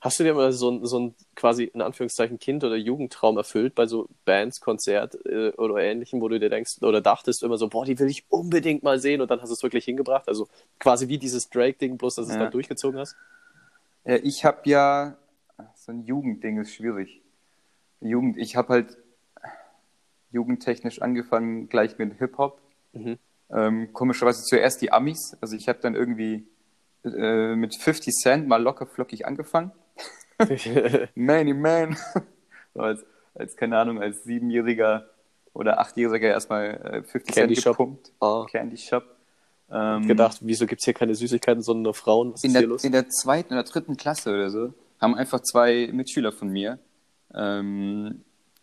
[0.00, 3.74] Hast du dir mal so ein, so ein quasi in Anführungszeichen Kind- oder Jugendtraum erfüllt
[3.74, 7.68] bei so Bands, Konzert äh, oder ähnlichem, wo du dir denkst oder dachtest immer so,
[7.68, 10.28] boah, die will ich unbedingt mal sehen und dann hast du es wirklich hingebracht?
[10.28, 12.42] Also quasi wie dieses Drake-Ding, bloß dass du es Ja.
[12.44, 13.16] dann durchgezogen hast?
[14.04, 15.16] Äh, ich habe ja,
[15.74, 17.22] so ein Jugendding ist schwierig.
[18.00, 18.96] Jugend, ich habe halt
[20.30, 22.60] jugendtechnisch angefangen, gleich mit Hip-Hop.
[22.92, 23.18] Mhm.
[23.50, 25.36] Ähm, komischerweise zuerst die Amis.
[25.40, 26.46] Also ich habe dann irgendwie
[27.04, 29.72] äh, mit 50 Cent mal locker flockig angefangen.
[31.14, 31.96] Many Man.
[32.74, 35.08] so als, als, keine Ahnung, als Siebenjähriger
[35.52, 37.76] oder Achtjähriger erstmal äh, 50 Candy Cent Shop.
[37.76, 38.12] gepumpt.
[38.20, 38.46] Ah.
[38.50, 39.04] Candy Shop.
[39.70, 42.34] Ähm, gedacht, wieso gibt's hier keine Süßigkeiten, sondern nur Frauen?
[42.34, 45.90] Was in ist der, in der zweiten oder dritten Klasse oder so haben einfach zwei
[45.92, 46.78] Mitschüler von mir
[47.34, 48.22] ähm,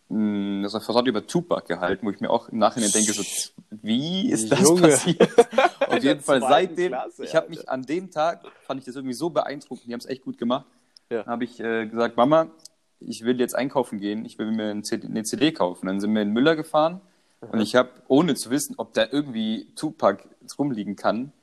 [0.10, 3.24] ein Referat über Tupac gehalten, wo ich mir auch im Nachhinein denke, so,
[3.70, 4.82] wie ist das Junge.
[4.82, 5.30] passiert?
[5.88, 9.16] Auf jeden Fall seitdem, Klasse, ich habe mich an dem Tag, fand ich das irgendwie
[9.16, 10.66] so beeindruckend, die haben es echt gut gemacht,
[11.14, 11.26] Ja.
[11.26, 12.48] habe ich äh, gesagt, Mama,
[13.00, 15.88] ich will jetzt einkaufen gehen, ich will mir eine CD, eine CD kaufen.
[15.88, 17.02] Dann sind wir in Müller gefahren
[17.52, 20.24] und ich habe, ohne zu wissen, ob da irgendwie Tupac
[20.58, 21.34] rumliegen kann,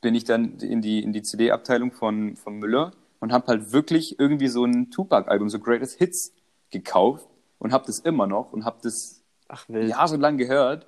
[0.00, 4.18] bin ich dann in die, in die CD-Abteilung von, von Müller und habe halt wirklich
[4.18, 6.32] irgendwie so ein Tupac-Album, so Greatest Hits,
[6.70, 10.86] gekauft und habe das immer noch und habe das Ach, jahrelang gehört.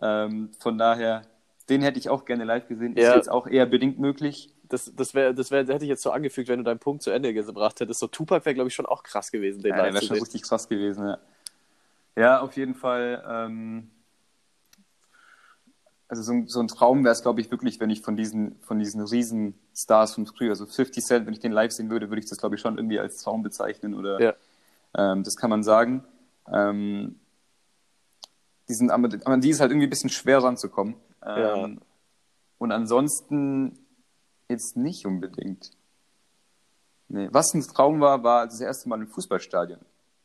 [0.00, 1.22] Ähm, von daher,
[1.68, 2.96] den hätte ich auch gerne live gesehen.
[2.96, 3.14] Ist Ja.
[3.14, 4.54] jetzt auch eher bedingt möglich.
[4.68, 7.10] Das, das, wär, das wär, hätte ich jetzt so angefügt, wenn du deinen Punkt zu
[7.10, 8.00] Ende gebracht hättest.
[8.00, 10.42] So Tupac wäre, glaube ich, schon auch krass gewesen, den Ja, der wäre schon richtig
[10.42, 11.18] krass gewesen, ja.
[12.16, 13.24] Ja, auf jeden Fall.
[13.28, 13.90] Ähm,
[16.08, 18.58] also so, ein- so ein Traum wäre es, glaube ich, wirklich, wenn ich von diesen,
[18.62, 22.08] von diesen riesen Stars von früher, also 50 Cent, wenn ich den live sehen würde,
[22.10, 24.34] würde ich das, glaube ich, schon irgendwie als Traum bezeichnen oder Ja.
[24.96, 26.04] ähm, das kann man sagen.
[26.50, 27.20] Ähm,
[28.68, 30.94] die sind, aber, aber an die ist halt irgendwie ein bisschen schwer ranzukommen.
[31.24, 31.68] Ähm, Ja.
[32.58, 33.78] Und ansonsten
[34.48, 35.70] jetzt nicht unbedingt.
[37.08, 37.28] Nee.
[37.32, 39.80] Was ein Traum war, war das erste Mal im Fußballstadion.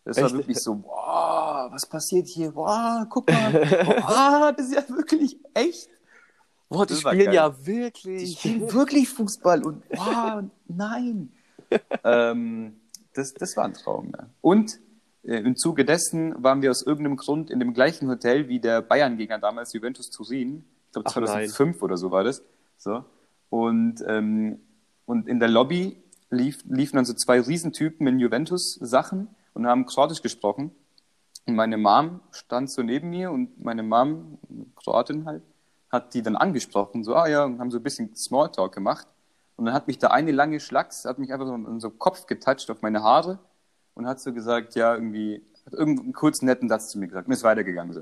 [0.05, 0.35] Das war Echt?
[0.35, 2.53] wirklich so, wow, was passiert hier?
[2.55, 3.53] Wow, guck mal.
[3.53, 5.89] wow, das ist ja wirklich echt.
[6.67, 7.35] Boah, die war spielen geil.
[7.35, 8.39] ja Die wirklich.
[8.39, 11.31] spielen wirklich Fußball und wow, nein.
[12.03, 12.81] ähm,
[13.13, 14.27] das, das war ein Traum, ja.
[14.41, 14.79] Und
[15.23, 18.81] äh, im Zuge dessen waren wir aus irgendeinem Grund in dem gleichen Hotel wie der
[18.81, 20.65] Bayern-Gegner damals, Juventus Turin.
[20.87, 21.47] Ich glaube Ach, nein.
[21.47, 22.43] 2005 oder so war das.
[22.77, 23.05] So.
[23.53, 24.61] Und, ähm,
[25.05, 30.23] und in der Lobby lief, liefen dann so zwei Riesentypen in Juventus-Sachen und haben Kroatisch
[30.23, 30.71] gesprochen.
[31.45, 34.39] Und meine Mom stand so neben mir und meine Mom,
[34.75, 35.43] Kroatin halt,
[35.91, 39.05] hat die dann angesprochen, so, ah ja, und haben so ein bisschen Smalltalk gemacht.
[39.55, 42.25] Und dann hat mich da eine lange Schlacks, hat mich einfach so in so Kopf
[42.25, 43.37] getatscht auf meine Haare
[43.93, 47.33] und hat so gesagt, ja, irgendwie, hat irgendeinen kurzen netten Satz zu mir gesagt und
[47.33, 48.01] ist weitergegangen so.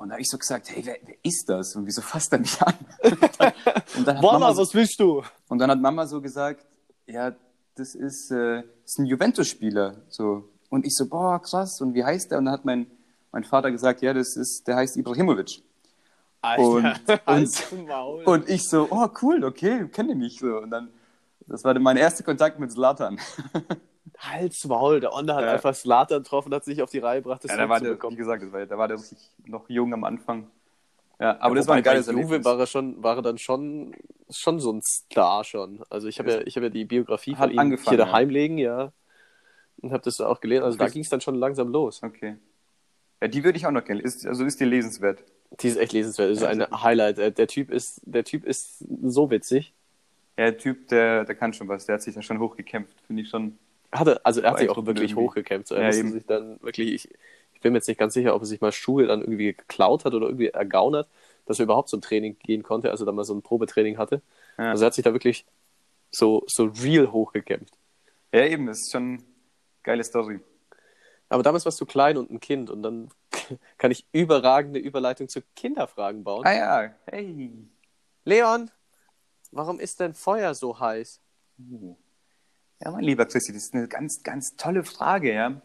[0.00, 1.76] Und da habe ich so gesagt, hey, wer, wer ist das?
[1.76, 2.72] Und wieso fasst er mich an?
[3.02, 3.52] und dann,
[3.98, 5.22] und dann hat Mama, was willst du?
[5.48, 6.64] und dann hat Mama so gesagt,
[7.06, 7.34] ja,
[7.74, 9.96] das ist, äh, das ist ein Juventus-Spieler.
[10.08, 10.48] So.
[10.70, 12.38] Und ich so, boah, krass, und wie heißt der?
[12.38, 12.86] Und dann hat mein,
[13.30, 15.62] mein Vater gesagt, ja, das ist, der heißt Ibrahimovic.
[16.56, 16.86] Und,
[17.26, 18.24] Halt's und, Maul.
[18.24, 20.60] und ich so, oh cool, okay, kenne mich so.
[20.60, 20.88] Und dann,
[21.46, 23.20] das war mein erster Kontakt mit Zlatan.
[24.20, 25.00] Halt's Maul.
[25.00, 25.52] Der Onder hat Ja.
[25.52, 28.16] einfach Slatan getroffen hat sich auf die Reihe gebracht, das Ja, da war der, wie
[28.16, 30.46] gesagt, das war, da war der richtig noch jung am Anfang.
[31.18, 32.44] Ja, aber das Wobei war ein geiles bei Juve Erlebnis.
[32.44, 33.94] war er schon, war er dann schon,
[34.30, 35.82] schon so ein Star schon.
[35.90, 37.96] Also ich habe ja, ich habe ja die Biografie Hat von ihm hier ja.
[37.96, 38.92] daheim liegen, ja.
[39.82, 40.64] Und habe das da auch gelesen.
[40.64, 42.02] Also da ging es dann schon langsam los.
[42.02, 42.36] Okay.
[43.22, 44.00] Ja, die würde ich auch noch kennen.
[44.00, 45.22] Ist, also ist die lesenswert.
[45.60, 46.30] Die ist echt lesenswert.
[46.30, 47.18] Das ist ein Highlight.
[47.18, 49.74] Äh, Der Typ ist, der Typ ist so witzig.
[50.38, 51.86] Ja, der Typ, der, der kann schon was.
[51.86, 52.98] Der hat sich da schon hochgekämpft.
[53.06, 53.58] Finde ich schon.
[53.92, 55.26] Hatte, also er hat sich auch wirklich irgendwie.
[55.26, 55.68] hochgekämpft.
[55.68, 57.08] So, Er Ja, sich dann wirklich, ich,
[57.54, 60.04] ich bin mir jetzt nicht ganz sicher, ob er sich mal Schuhe dann irgendwie geklaut
[60.04, 61.08] hat oder irgendwie ergaunert,
[61.46, 64.22] dass er überhaupt zum Training gehen konnte, also da mal so ein Probetraining hatte.
[64.58, 64.70] Ja.
[64.70, 65.44] Also er hat sich da wirklich
[66.10, 67.74] so, so real hochgekämpft.
[68.32, 69.18] Ja, eben, das ist schon eine
[69.82, 70.40] geile Story.
[71.28, 73.08] Aber damals warst du klein und ein Kind und dann
[73.78, 76.46] kann ich überragende Überleitung zu Kinderfragen bauen.
[76.46, 77.52] Ah ja, hey.
[78.24, 78.70] Leon,
[79.50, 81.20] warum ist denn Feuer so heiß?
[81.58, 81.96] Uh.
[82.82, 85.60] Ja, mein lieber Christi, das ist eine ganz, ganz tolle Frage, ja.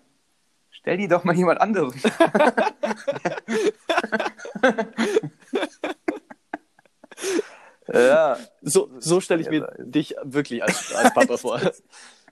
[0.69, 1.93] Stell die doch mal jemand anderen.
[7.93, 11.62] ja, So, so stelle ich mir Ja, dich wirklich als, als Papa vor.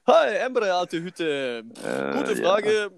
[0.08, 1.64] Hi, Emre, alte Hütte.
[1.82, 2.44] Äh, Gute ja.
[2.50, 2.92] Frage.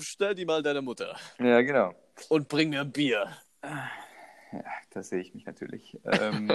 [0.00, 1.16] Stell die mal deiner Mutter.
[1.38, 1.94] ja, genau.
[2.28, 3.28] Und bring mir Bier.
[3.62, 5.96] Ja, da sehe ich mich natürlich.
[6.04, 6.50] Ähm,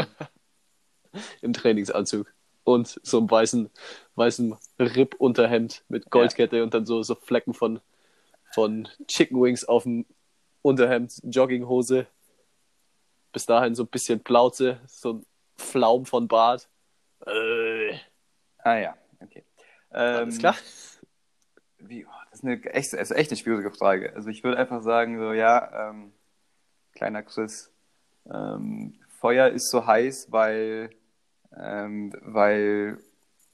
[1.42, 2.34] Im Trainingsanzug.
[2.64, 3.70] Und so einem weißen,
[4.16, 7.82] weißen Ripp-Unterhemd mit Goldkette und dann so, so Flecken von,
[8.54, 10.06] von Chicken Wings auf dem
[10.62, 12.08] Unterhemd, Jogginghose.
[13.34, 15.26] Bis dahin so ein bisschen Plauze, so ein
[15.58, 16.70] Flaum von Bart.
[17.26, 17.98] Äh,
[18.60, 19.44] ah ja, okay.
[19.92, 20.56] Ähm, alles klar?
[21.80, 24.14] Wie, oh, das ist eine echt, also echt eine schwierige Frage.
[24.16, 26.14] Also ich würde einfach sagen, so ja, ähm,
[26.94, 27.72] kleiner Chris,
[28.32, 30.90] ähm, Feuer ist so heiß, weil,
[31.58, 32.98] ähm, weil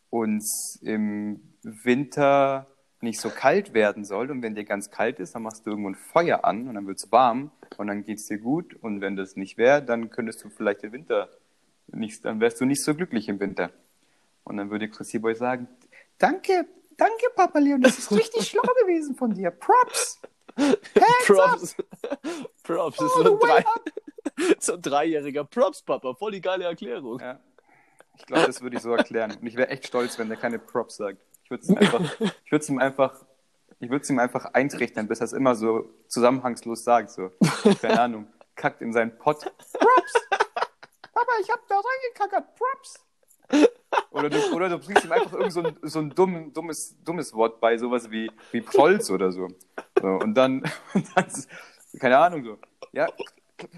[0.10, 2.68] uns im Winter
[3.02, 4.30] nicht so kalt werden soll.
[4.32, 6.88] Und wenn dir ganz kalt ist, dann machst du irgendwo ein Feuer an und dann
[6.88, 8.76] wird es warm und dann geht es dir gut.
[8.76, 11.30] Und wenn das nicht wäre, dann könntest du vielleicht im Winter
[11.88, 13.72] nicht, dann wärst du nicht so glücklich im Winter.
[14.44, 15.68] Und dann würde Chrissy Boy sagen,
[16.18, 16.66] danke,
[16.98, 19.52] danke Papa Leon, das ist richtig schlau gewesen von dir.
[19.52, 20.22] Props.
[21.26, 21.76] Props.
[22.64, 22.98] Props.
[22.98, 23.66] Das ist All so ein, drei,
[24.60, 26.14] so ein dreijähriger Props, Papa.
[26.16, 27.20] Voll die geile Erklärung.
[27.20, 27.40] Ja.
[28.20, 29.36] Ich glaube, das würde ich so erklären.
[29.40, 31.18] Und ich wäre echt stolz, wenn der keine Props sagt.
[31.44, 32.02] Ich würde es ihm einfach,
[32.46, 33.26] ich würde es ihm einfach,
[33.80, 37.12] ich würde es ihm einfach eintrichtern, bis er es immer so zusammenhangslos sagt.
[37.12, 37.32] So,
[37.82, 39.42] keine Ahnung, kackt in seinen Pott.
[39.74, 40.14] Props!
[41.14, 42.56] Papa, ich hab da reingekackert.
[42.56, 43.06] Props!
[44.12, 47.34] Oder du, oder du bringst ihm einfach irgend so ein, so ein dumm, dummes, dummes
[47.34, 49.48] Wort bei, sowas wie, wie Prolls oder so.
[50.00, 50.64] so und dann,
[52.00, 52.58] keine Ahnung, so.
[52.92, 53.08] Ja,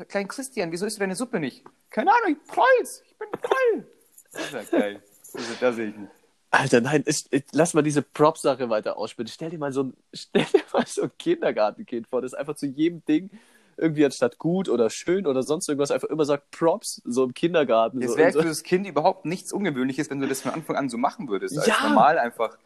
[0.08, 1.66] Klein Christian, wieso isst du deine Suppe nicht?
[1.90, 3.88] Keine Ahnung, ich Prolls, ich bin Proll.
[4.32, 5.02] Das ist ja geil.
[5.34, 6.10] Also, da sehe ich mich.
[6.52, 9.28] Alter, nein, ich, ich, lass mal diese Prop-Sache weiter ausspielen.
[9.30, 12.66] Stell dir mal so ein, stell dir mal so ein Kindergartenkind vor, das einfach zu
[12.68, 13.30] jedem Ding
[13.78, 18.02] irgendwie anstatt gut oder schön oder sonst irgendwas einfach immer sagt Props, so im Kindergarten.
[18.02, 18.42] Es so, wäre so.
[18.42, 21.58] für das Kind überhaupt nichts Ungewöhnliches, wenn du das von Anfang an so machen würdest.
[21.58, 21.78] Als Ja.
[21.88, 22.58] normal einfach,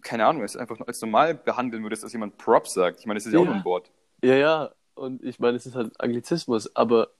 [0.00, 3.00] keine Ahnung, es einfach als normal behandeln würdest, dass jemand Props sagt.
[3.00, 3.50] Ich meine, das ist ja, auch Ja.
[3.50, 3.90] nur ein Wort.
[4.22, 7.10] Ja, ja, und ich meine, es ist halt Anglizismus, aber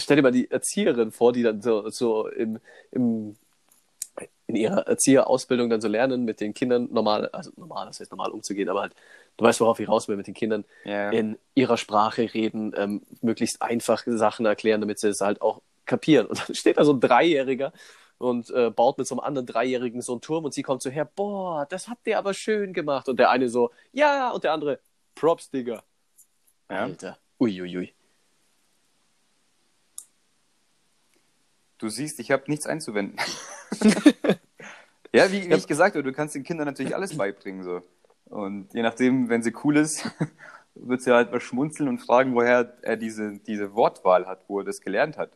[0.00, 2.58] stell dir mal die Erzieherin vor, die dann so, so im,
[2.90, 3.36] im,
[4.46, 8.30] in ihrer Erzieherausbildung dann so lernen, mit den Kindern normal, also normal, das heißt normal
[8.30, 8.94] umzugehen, aber halt,
[9.36, 11.10] du weißt, worauf ich raus will, mit den Kindern Ja.
[11.10, 16.26] in ihrer Sprache reden, ähm, möglichst einfach Sachen erklären, damit sie es halt auch kapieren.
[16.26, 17.72] Und dann steht da so ein Dreijähriger
[18.18, 20.90] und äh, baut mit so einem anderen Dreijährigen so einen Turm und sie kommt so
[20.90, 23.08] her, boah, das habt ihr aber schön gemacht.
[23.08, 24.80] Und der eine so, ja, und der andere,
[25.14, 25.82] Props, Digga.
[26.70, 26.84] Ja.
[26.84, 27.18] Alter.
[27.40, 27.92] Uiuiui.
[31.80, 33.18] Du siehst, ich habe nichts einzuwenden.
[35.14, 37.64] ja, wie, wie ich gesagt habe, du kannst den Kindern natürlich alles beibringen.
[37.64, 37.82] So.
[38.26, 40.08] Und je nachdem, wenn sie cool ist,
[40.74, 44.64] wird sie halt mal schmunzeln und fragen, woher er diese, diese Wortwahl hat, wo er
[44.64, 45.30] das gelernt hat.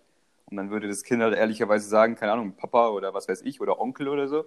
[0.50, 3.62] Und dann würde das Kind halt ehrlicherweise sagen, keine Ahnung, Papa oder was weiß ich
[3.62, 4.44] oder Onkel oder so.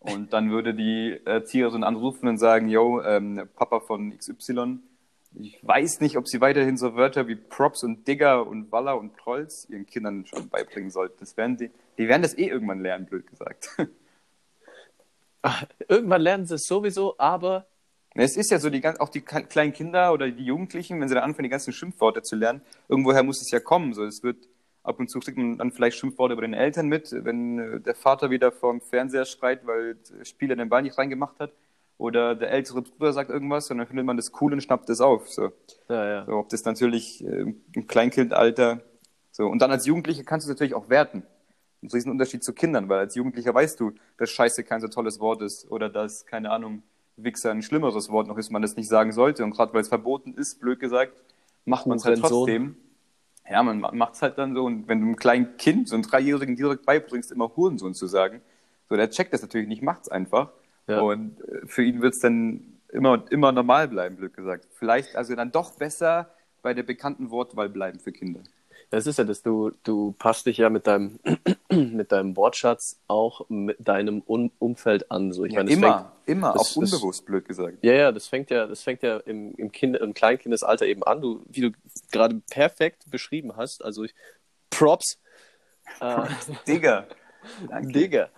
[0.00, 4.80] Und dann würde die Erzieherin anrufen und sagen, yo, ähm, Papa von XY,
[5.40, 9.16] ich weiß nicht, ob sie weiterhin so Wörter wie Props und Digger und Waller und
[9.16, 11.16] Prolls ihren Kindern schon beibringen sollten.
[11.20, 13.76] Das werden die, die werden das eh irgendwann lernen, blöd gesagt.
[15.88, 17.66] Irgendwann lernen sie es sowieso, aber
[18.14, 21.24] Es ist ja so, die, auch die kleinen Kinder oder die Jugendlichen, wenn sie dann
[21.24, 23.92] anfangen, die ganzen Schimpfworte zu lernen, irgendwoher muss es ja kommen.
[23.94, 24.36] So, es wird
[24.82, 27.94] ab und zu kriegt man dann vielleicht Schimpfworte über den Eltern mit, wenn äh, der
[27.94, 31.52] Vater wieder vorm Fernseher schreit, weil der Spieler den Ball nicht reingemacht hat.
[32.02, 35.00] Oder der ältere Bruder sagt irgendwas und dann findet man das cool und schnappt das
[35.00, 35.28] auf.
[35.28, 35.52] So.
[35.88, 36.26] ja, ja.
[36.26, 38.80] So, ob das natürlich äh, im Kleinkindalter
[39.30, 39.46] so.
[39.46, 41.22] Und dann als Jugendlicher kannst du es natürlich auch werten.
[41.80, 45.42] Ein Riesenunterschied zu Kindern, weil als Jugendlicher weißt du, dass Scheiße kein so tolles Wort
[45.42, 46.82] ist oder dass, keine Ahnung,
[47.16, 49.44] Wichser ein schlimmeres Wort noch ist, man das nicht sagen sollte.
[49.44, 51.22] Und gerade weil es verboten ist, blöd gesagt,
[51.66, 52.74] macht man es halt trotzdem.
[53.48, 54.64] Ja, man macht es halt dann so.
[54.64, 58.40] Und wenn du einem kleinen Kind, so einem Dreijährigen direkt beibringst, immer Hurensohn zu sagen,
[58.88, 60.50] so, der checkt das natürlich nicht, macht es einfach.
[60.86, 61.00] Ja.
[61.00, 64.66] Und äh, für ihn wird es dann immer, immer normal bleiben, blöd gesagt.
[64.72, 66.30] Vielleicht also dann doch besser
[66.62, 68.40] bei der bekannten Wortwahl bleiben für Kinder.
[68.90, 71.18] Das ist ja das, du, du passt dich ja mit deinem,
[71.70, 75.32] mit deinem Wortschatz auch mit deinem Un Umfeld an.
[75.32, 75.44] So.
[75.46, 77.78] Ich meine, das immer, fängt, immer, das- auch das- unbewusst, blöd gesagt.
[77.82, 81.22] ja, ja, das fängt ja, das fängt ja im, im, kind, im Kleinkindesalter eben an,
[81.22, 81.70] du, wie du
[82.10, 83.82] gerade perfekt beschrieben hast.
[83.82, 84.14] Also ich,
[84.68, 85.18] Props,
[86.00, 86.24] äh,
[86.66, 87.06] Digga.
[87.68, 87.92] Danke.
[87.92, 88.28] Digga.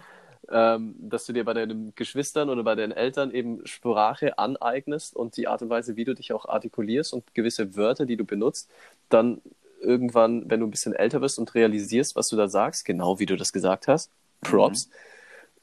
[0.51, 5.37] Ähm, dass du dir bei deinen Geschwistern oder bei deinen Eltern eben Sprache aneignest und
[5.37, 8.71] die Art und Weise, wie du dich auch artikulierst und gewisse Wörter, die du benutzt,
[9.09, 9.41] dann
[9.81, 13.27] irgendwann, wenn du ein bisschen älter wirst und realisierst, was du da sagst, genau wie
[13.27, 14.11] du das gesagt hast,
[14.43, 14.91] Props,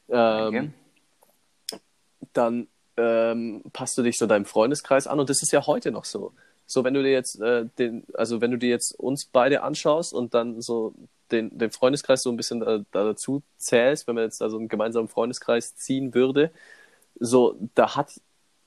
[0.08, 0.58] Danke.
[0.58, 0.74] ähm,
[2.34, 2.68] dann
[2.98, 6.34] ähm, passt du dich so deinem Freundeskreis an und das ist ja heute noch so.
[6.66, 10.14] So, wenn du dir jetzt äh, den, also wenn du dir jetzt uns beide anschaust
[10.14, 10.94] und dann so
[11.32, 14.68] den, den Freundeskreis so ein bisschen da, da dazu zählst, wenn man jetzt also einen
[14.68, 16.52] gemeinsamen Freundeskreis ziehen würde,
[17.20, 18.20] so, da hat,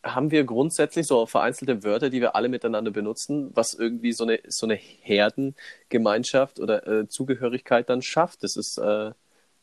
[0.03, 4.41] haben wir grundsätzlich so vereinzelte Wörter, die wir alle miteinander benutzen, was irgendwie so eine,
[4.49, 8.43] so eine Herdengemeinschaft oder äh, Zugehörigkeit dann schafft.
[8.43, 9.13] Das ist äh,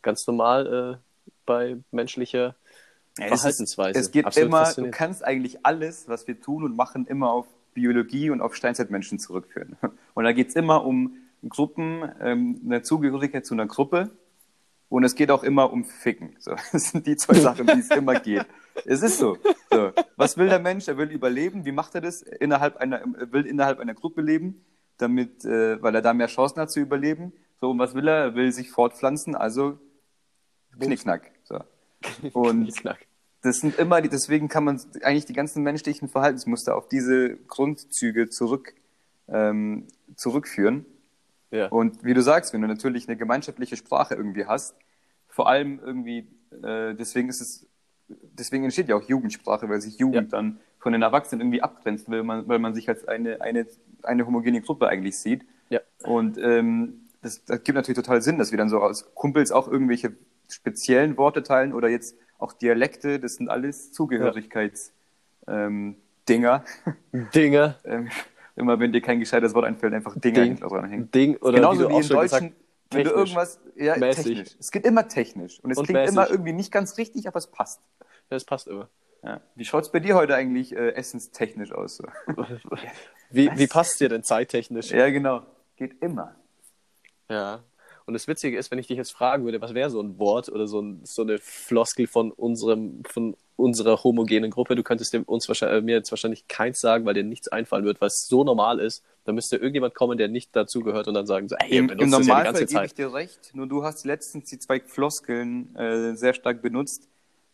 [0.02, 2.56] ganz normal äh, bei menschlicher
[3.18, 4.00] Ja, es ist- Verhaltensweise.
[4.00, 7.48] Es geht Absolut immer, du kannst eigentlich alles, was wir tun und machen, immer auf
[7.74, 9.78] Biologie und auf Steinzeitmenschen zurückführen.
[10.14, 11.16] Und da geht es immer um
[11.48, 14.12] Gruppen, ähm, eine Zugehörigkeit zu einer Gruppe.
[14.90, 16.36] Und es geht auch immer um Ficken.
[16.40, 18.46] So, das sind die zwei Sachen, die es immer geht.
[18.86, 19.38] Es ist so.
[19.72, 19.92] so.
[20.18, 20.88] Was will der Mensch?
[20.88, 21.66] Er will überleben.
[21.66, 22.22] Wie macht er das?
[22.22, 24.66] Innerhalb einer, er will innerhalb einer Gruppe leben,
[24.98, 27.32] damit, äh, weil er da mehr Chancen hat zu überleben.
[27.62, 28.16] So, und was will er?
[28.16, 29.80] Er will sich fortpflanzen, also
[30.80, 31.32] Knickknack.
[31.44, 31.60] So.
[32.34, 33.06] Und Knickknack.
[33.44, 38.30] das sind immer die, deswegen kann man eigentlich die ganzen menschlichen Verhaltensmuster auf diese Grundzüge
[38.30, 38.74] zurück,
[39.28, 40.86] ähm, zurückführen.
[41.52, 41.68] Ja.
[41.68, 44.76] Und wie du sagst, wenn du natürlich eine gemeinschaftliche Sprache irgendwie hast,
[45.28, 46.28] vor allem irgendwie,
[46.64, 47.68] äh, deswegen ist es,
[48.08, 50.38] deswegen entsteht ja auch Jugendsprache, weil sich Jugend Ja.
[50.40, 53.68] dann von den Erwachsenen irgendwie abgrenzt, weil man, weil man sich als eine, eine,
[54.04, 55.46] eine homogene Gruppe eigentlich sieht.
[55.70, 55.80] Ja.
[56.04, 59.68] Und ähm, das, das gibt natürlich total Sinn, dass wir dann so als Kumpels auch
[59.68, 60.14] irgendwelche
[60.50, 64.92] speziellen Worte teilen oder jetzt auch Dialekte, das sind alles Zugehörigkeits
[65.48, 65.96] ähm,
[66.28, 66.66] Dinger.
[67.14, 68.10] Dinge, ähm,
[68.56, 71.12] immer wenn dir kein gescheites Wort einfällt, einfach Ding, hinten dran hängen.
[71.12, 72.56] Ding oder Genauso wie wie, schon Deutschen,
[72.92, 74.26] wenn du irgendwas, ja, Mäßig.
[74.26, 74.56] technisch.
[74.60, 76.14] Es geht immer technisch und es Und klingt mäßig.
[76.16, 77.82] immer irgendwie nicht ganz richtig, aber es passt.
[78.30, 78.90] das passt immer.
[79.24, 79.40] Ja.
[79.56, 81.98] Wie schaut's bei dir heute eigentlich äh, essenstechnisch aus?
[81.98, 82.06] So?
[83.30, 84.92] Wie, wie passt dir denn zeittechnisch?
[84.92, 85.44] ja, genau.
[85.78, 86.36] Geht immer.
[87.30, 87.64] Ja.
[88.12, 90.50] Und das Witzige ist, wenn ich dich jetzt fragen würde, was wäre so ein Wort
[90.50, 95.24] oder so, ein, so eine Floskel von unserem, von unserer homogenen Gruppe, du könntest dem,
[95.24, 98.44] uns wahrscheinlich, äh, mir jetzt wahrscheinlich keins sagen, weil dir nichts einfallen wird, was so
[98.44, 99.02] normal ist.
[99.24, 102.06] Da müsste irgendjemand kommen, der nicht dazugehört und dann sagen so, hey, Im, im ja
[102.08, 102.86] Normalfall ganze gebe Zeit.
[102.88, 107.08] ich dir recht, nur du hast letztens die zwei Floskeln äh, sehr stark benutzt.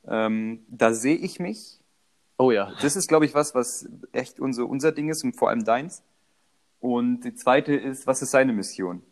[0.07, 1.77] Ähm, da sehe ich mich.
[2.39, 2.73] Oh ja.
[2.81, 6.01] Das ist, glaube ich, was, was echt unser, unser Ding ist und vor allem deins.
[6.79, 9.03] Und die zweite ist, was ist seine Mission?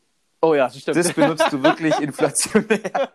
[0.45, 0.97] Oh ja, das stimmt.
[0.97, 2.79] Das benutzt du wirklich inflationär.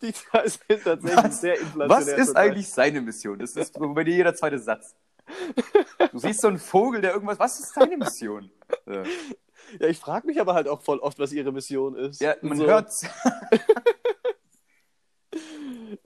[0.00, 1.88] die zwei sind tatsächlich Was, sehr inflationär.
[1.88, 2.36] was ist zurzeit.
[2.36, 3.38] eigentlich seine Mission?
[3.40, 4.94] Das ist bei dir jeder zweite Satz.
[6.12, 7.40] Du siehst so einen Vogel, der irgendwas.
[7.40, 8.52] Was ist seine Mission?
[8.86, 9.02] Ja,
[9.80, 12.20] Ja, ich frage mich aber halt auch voll oft, was ihre Mission ist.
[12.20, 13.04] ja man so, hört's.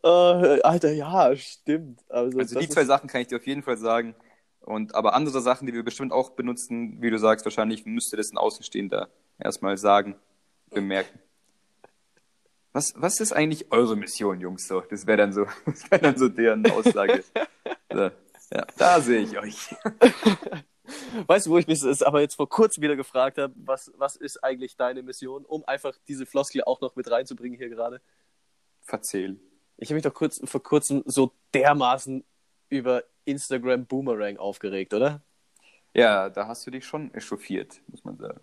[0.02, 2.00] Äh, Alter, ja, stimmt.
[2.08, 4.14] Also, Also die zwei Sachen kann ich dir auf jeden Fall sagen.
[4.70, 8.32] Und aber andere Sachen, die wir bestimmt auch benutzen, wie du sagst, wahrscheinlich müsste das
[8.32, 9.08] ein Außenstehender
[9.38, 10.14] erstmal sagen,
[10.70, 11.18] bemerken.
[12.72, 14.68] Was, was ist eigentlich eure Mission, Jungs?
[14.68, 17.24] So, das wäre dann so, das wäre dann so deren Aussage.
[17.92, 18.10] So,
[18.52, 19.74] ja, da sehe ich euch.
[21.26, 24.14] weißt du, wo ich mich das aber jetzt vor kurzem wieder gefragt habe, was, was
[24.14, 28.00] ist eigentlich deine Mission, um einfach diese Floskel auch noch mit reinzubringen hier gerade?
[28.82, 29.40] Verzähl.
[29.78, 32.24] Ich habe mich doch kurz, vor kurzem so dermaßen
[32.68, 35.20] über Instagram Boomerang aufgeregt, oder?
[35.94, 38.40] Ja, da hast du dich schon echauffiert, muss man sagen.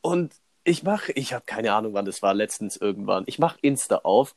[0.00, 0.34] Und
[0.64, 3.24] ich mache, ich habe keine Ahnung, wann das war, letztens irgendwann.
[3.26, 4.34] Ich mache Insta auf,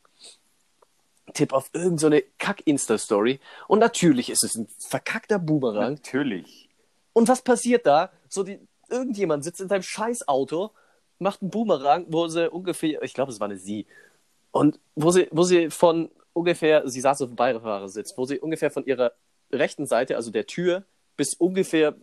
[1.34, 5.94] tipp auf irgendeine so Kack-Insta-Story und natürlich ist es ein verkackter Boomerang.
[5.94, 6.68] Natürlich.
[7.12, 8.12] Und was passiert da?
[8.28, 10.70] So die, irgendjemand sitzt in seinem Scheißauto,
[11.18, 13.86] macht einen Boomerang, wo sie ungefähr, ich glaube, es war eine sie,
[14.50, 18.70] und wo sie, wo sie von ungefähr, sie saß auf dem Beifahrersitz, wo sie ungefähr
[18.70, 19.12] von ihrer
[19.52, 20.84] rechten Seite, also der Tür,
[21.16, 21.94] bis ungefähr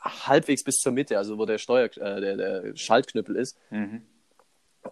[0.00, 4.02] halbwegs bis zur Mitte, also wo der Steuer, äh, der, der Schaltknüppel ist, Mhm.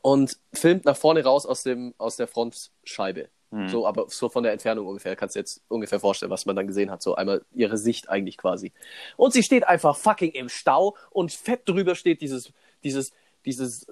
[0.03, 3.29] und filmt nach vorne raus aus, dem, aus der Frontscheibe.
[3.51, 3.69] Mhm.
[3.69, 5.15] So, aber so von der Entfernung ungefähr.
[5.15, 7.03] Kannst du jetzt ungefähr vorstellen, was man dann gesehen hat.
[7.03, 8.73] So einmal ihre Sicht eigentlich quasi.
[9.17, 13.13] Und sie steht einfach fucking im Stau und fett drüber steht dieses, dieses,
[13.45, 13.87] dieses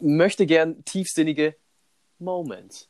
[0.00, 1.56] möchte gern tiefsinnige
[2.20, 2.88] Moment.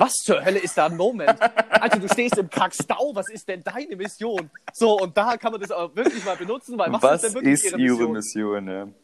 [0.00, 1.40] Was zur Hölle ist da ein Moment?
[1.70, 4.50] Alter, du stehst im Kackstau, was ist denn deine Mission?
[4.72, 7.34] So, und da kann man das auch wirklich mal benutzen, weil was, Was, ist denn
[7.44, 8.62] wirklich ist ihre Mission?
[8.64, 8.94] Mission?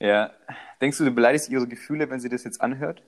[0.00, 0.06] ja.
[0.08, 0.30] ja.
[0.80, 3.02] Denkst du, du beleidigst ihre Gefühle, wenn sie das jetzt anhört?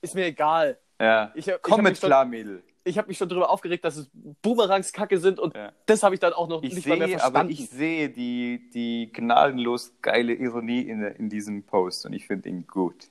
[0.00, 0.78] Ist mir egal.
[0.98, 1.30] Ja.
[1.34, 2.62] Ich ich Komm mit schon- klar, Mädel.
[2.82, 5.70] Ich habe mich schon darüber aufgeregt, dass es Boomerangs Kacke sind und Ja.
[5.84, 7.38] das habe ich dann auch noch Ich nicht mal mehr sehe, verstanden.
[7.38, 12.48] aber ich sehe die, die gnadenlos geile Ironie in, in diesem Post und ich finde
[12.48, 13.10] ihn gut.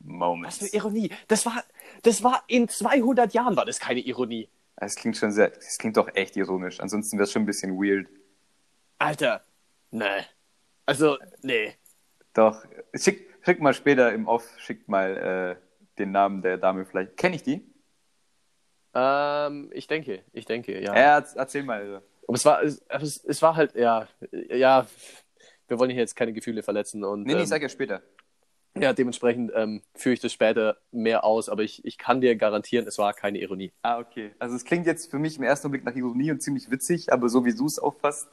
[0.00, 0.58] Was Moments.
[0.58, 1.10] für Ironie.
[1.26, 1.64] Das war,
[2.02, 4.48] das war in 200 Jahren war das keine Ironie.
[4.76, 6.78] Es klingt schon sehr, es klingt doch echt ironisch.
[6.80, 8.06] Ansonsten wäre es schon ein bisschen weird.
[8.98, 9.42] Alter,
[9.90, 10.04] nee.
[10.86, 11.74] Also, nee.
[12.32, 17.16] Doch, schick, schick mal später im Off, schick mal äh, den Namen der Dame vielleicht.
[17.16, 17.64] Kenne ich die?
[18.94, 20.94] Ähm, ich denke, ich denke, ja.
[20.94, 21.80] Ja, erz- erzähl mal.
[21.80, 21.96] Also.
[22.26, 24.06] Aber es war, es, es, es war halt, ja,
[24.50, 24.86] ja,
[25.66, 28.02] wir wollen hier jetzt keine Gefühle verletzen und Nee, nee, ähm, ich sag ja später.
[28.80, 32.86] Ja, dementsprechend ähm, führe ich das später mehr aus, aber ich, ich kann dir garantieren,
[32.86, 33.72] es war keine Ironie.
[33.82, 34.32] Ah, okay.
[34.38, 37.28] Also es klingt jetzt für mich im ersten Blick nach Ironie und ziemlich witzig, aber
[37.28, 38.28] so wie du es auffasst,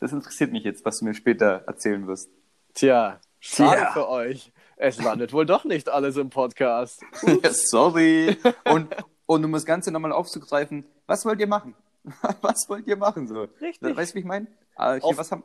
[0.00, 2.30] das interessiert mich jetzt, was du mir später erzählen wirst.
[2.74, 3.90] Tja, schade Tja.
[3.92, 4.52] für euch.
[4.76, 7.02] Es landet wohl doch nicht alles im Podcast.
[7.50, 8.36] Sorry.
[8.64, 11.74] Und, und um das Ganze nochmal aufzugreifen, was wollt ihr machen?
[12.40, 13.26] Was wollt ihr machen?
[13.26, 13.48] So?
[13.60, 13.96] Richtig.
[13.96, 14.46] Weißt du, wie ich meine?
[14.76, 15.42] Ah, was haben,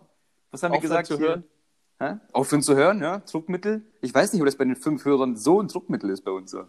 [0.52, 1.08] was haben wir gesagt?
[1.08, 1.44] zu hier?
[2.02, 2.18] Hä?
[2.32, 3.20] Aufhören zu hören, ja?
[3.20, 3.84] Druckmittel?
[4.02, 6.50] Ich weiß nicht, ob das bei den fünf Hörern so ein Druckmittel ist bei uns
[6.50, 6.64] so.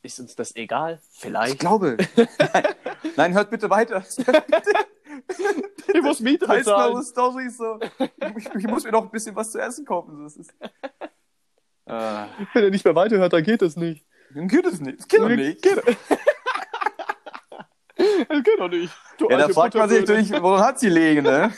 [0.00, 1.02] Ist uns das egal?
[1.12, 1.58] Ich Vielleicht.
[1.58, 1.98] glaube.
[2.16, 2.64] Nein,
[3.16, 4.02] Nein, hört bitte weiter.
[5.92, 7.02] Ich muss Miete bezahlen.
[7.02, 7.78] Storys so.
[8.36, 10.22] Ich, ich muss mir noch ein bisschen was zu essen kaufen.
[10.22, 10.50] Das ist,
[11.86, 14.04] äh, Wenn er nicht mehr weiterhört, dann geht das nicht.
[14.34, 15.00] dann geht es nicht.
[15.00, 15.62] Das geht doch nicht.
[15.62, 15.76] Geht,
[18.28, 18.94] das geht doch nicht.
[19.18, 21.52] Du Ja, da fragt man sich natürlich, woran hat sie liegen, ne?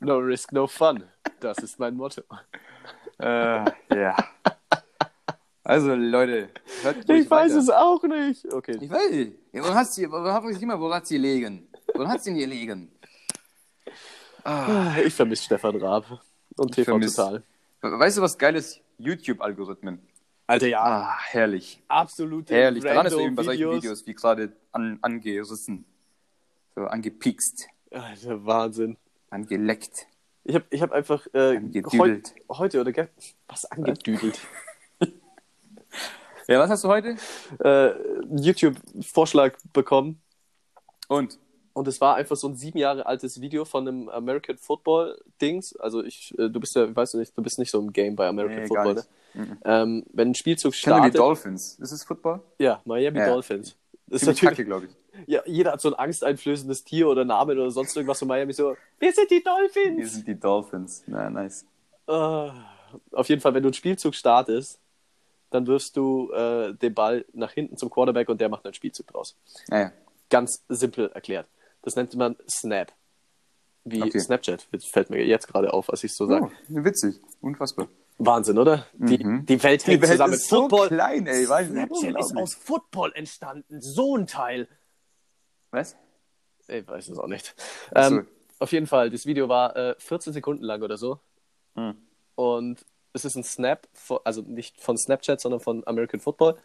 [0.00, 1.04] No risk, no fun.
[1.40, 2.22] Das ist mein Motto.
[3.18, 4.16] äh, ja.
[5.62, 6.50] Also, Leute,
[7.08, 7.58] Ich weiß weiter.
[7.58, 8.52] es auch nicht.
[8.52, 8.76] Okay.
[8.80, 9.32] Ich weiß nicht.
[9.52, 11.68] Ja, woran hat sie, woran sie immer, woran hat sie liegen?
[11.94, 12.90] Woran hat sie denn hier liegen?
[14.44, 16.20] Ah, Ich vermisse Stefan Raab
[16.56, 17.42] und Ich TV vermiss- Total.
[17.80, 18.80] Weißt du, was geil ist?
[18.98, 20.00] YouTube-Algorithmen.
[20.46, 20.82] Alter, ja.
[20.82, 21.82] Ah, herrlich.
[21.88, 22.84] Absolute Herrlich.
[22.84, 23.70] Daran ist eben bei solchen.
[23.72, 25.86] Videos wie gerade an, angerissen.
[26.74, 27.66] So, angepikst.
[27.90, 28.96] Alter, Wahnsinn.
[29.34, 30.06] Angeleckt.
[30.44, 31.60] Ich habe ich hab einfach äh,
[31.98, 33.08] heut, heute oder ge
[33.48, 34.38] was angedüdelt.
[36.46, 37.16] Ja, was hast du heute?
[37.64, 37.92] äh,
[38.36, 40.20] YouTube-Vorschlag bekommen
[41.08, 41.38] Und?
[41.72, 45.74] und es war einfach so ein sieben Jahre altes Video von einem American Football Dings.
[45.76, 48.14] Also ich, äh, du bist ja, weißt du nicht, du bist nicht so im Game
[48.14, 48.94] bei American Nee, Football.
[49.32, 49.58] Ne?
[49.64, 51.78] Ähm, wenn ein Spielzug die startet, Dolphins.
[51.80, 52.42] Ist es Football?
[52.58, 53.28] ja, Miami Ja.
[53.32, 53.74] Dolphins.
[54.06, 54.92] Das ist natürlich, kacke, glaube ich.
[55.26, 58.76] Ja, jeder hat so ein angsteinflößendes Tier oder Namen oder sonst irgendwas von Miami so.
[58.98, 60.12] Wir sind die Dolphins.
[60.14, 61.02] sind die Dolphins.
[61.06, 61.64] Na, nice.
[62.06, 62.50] Äh,
[63.12, 64.78] auf jeden Fall, wenn du einen Spielzug startest,
[65.50, 69.06] dann wirfst du äh, den Ball nach hinten zum Quarterback und der macht einen Spielzug
[69.06, 69.36] draus.
[69.68, 69.92] Naja.
[70.30, 71.46] Ganz simpel erklärt.
[71.82, 72.92] Das nennt man Snap.
[73.84, 74.18] Wie Okay.
[74.18, 74.66] Snapchat.
[74.92, 76.46] Fällt mir jetzt gerade auf, was ich so sage.
[76.46, 77.20] Oh, witzig.
[77.40, 77.86] Unfassbar.
[78.18, 78.86] Wahnsinn, oder?
[78.94, 79.44] Die, Mhm.
[79.44, 80.32] die Welt hängt Die Welt zusammen.
[80.34, 80.88] ist so Football.
[80.88, 81.48] klein, ey.
[81.48, 81.66] Weiß.
[81.68, 83.80] Snapchat ist aus Football entstanden.
[83.80, 84.68] So ein Teil.
[85.74, 85.96] Was?
[86.68, 87.54] Ich weiß es auch nicht.
[87.94, 88.26] Ähm,
[88.58, 91.18] auf jeden Fall, das Video war äh, 14 Sekunden lang oder so.
[91.74, 91.96] Hm.
[92.36, 96.56] Und es ist ein Snap, von, also nicht von Snapchat, sondern von American Football.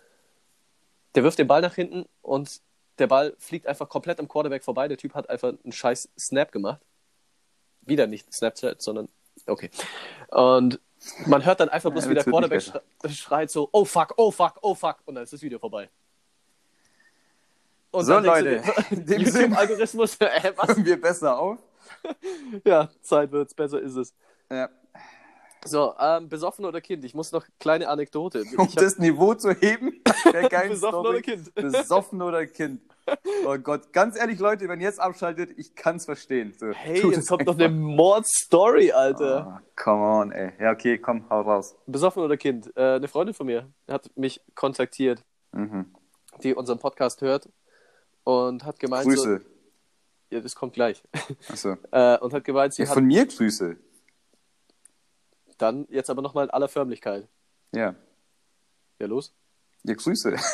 [1.16, 2.62] Der wirft den Ball nach hinten und
[3.00, 4.88] der Ball fliegt einfach komplett am Quarterback vorbei.
[4.88, 6.82] Der Typ hat einfach einen scheiß Snap gemacht.
[7.82, 9.10] Wieder nicht Snapchat, sondern
[9.48, 9.72] okay.
[10.30, 10.80] Und
[11.26, 14.32] man hört dann einfach bloß, Ja, wie der Quarterback schre- schreit so, oh fuck, oh
[14.32, 14.98] fuck, oh fuck.
[15.06, 15.90] Und dann ist das Video vorbei.
[17.92, 18.62] Und So, Leute,
[18.92, 20.84] dem YouTube-Algorithmus, äh, was?
[20.84, 21.58] Wir besser auf?
[22.66, 24.14] Ja, Zeit wird's, besser ist es.
[24.52, 24.70] Ja.
[25.66, 27.04] So, ähm, besoffen oder Kind?
[27.04, 28.42] Ich muss noch kleine Anekdote.
[28.42, 30.02] Ich Um hab- das Niveau zu heben,
[30.50, 31.08] geilen Besoffen Story.
[31.10, 31.54] oder Kind?
[31.56, 32.82] Besoffen oder Kind.
[33.46, 36.54] Oh Gott, ganz ehrlich, Leute, wenn ihr jetzt abschaltet, ich kann's verstehen.
[36.58, 39.60] So, hey, jetzt es kommt noch eine Mord-Story, Alter.
[39.60, 40.52] Oh, come on, ey.
[40.62, 41.76] Ja, okay, komm, hau raus.
[41.88, 42.72] Besoffen oder Kind?
[42.78, 45.88] Äh, eine Freundin von mir hat mich kontaktiert, Mhm.
[46.44, 47.50] die unseren Podcast hört
[48.24, 49.42] und hat gemeint, so, Grüße.
[50.32, 51.04] ja, das kommt gleich,
[51.50, 51.78] Achso.
[51.92, 53.78] äh, und hat gemeint, sie Ja, hat von mir Grüße.
[55.58, 57.28] dann jetzt aber nochmal in aller Förmlichkeit.
[57.74, 57.96] Ja.
[59.00, 59.34] Ja, los.
[59.84, 60.36] Ja, Grüße.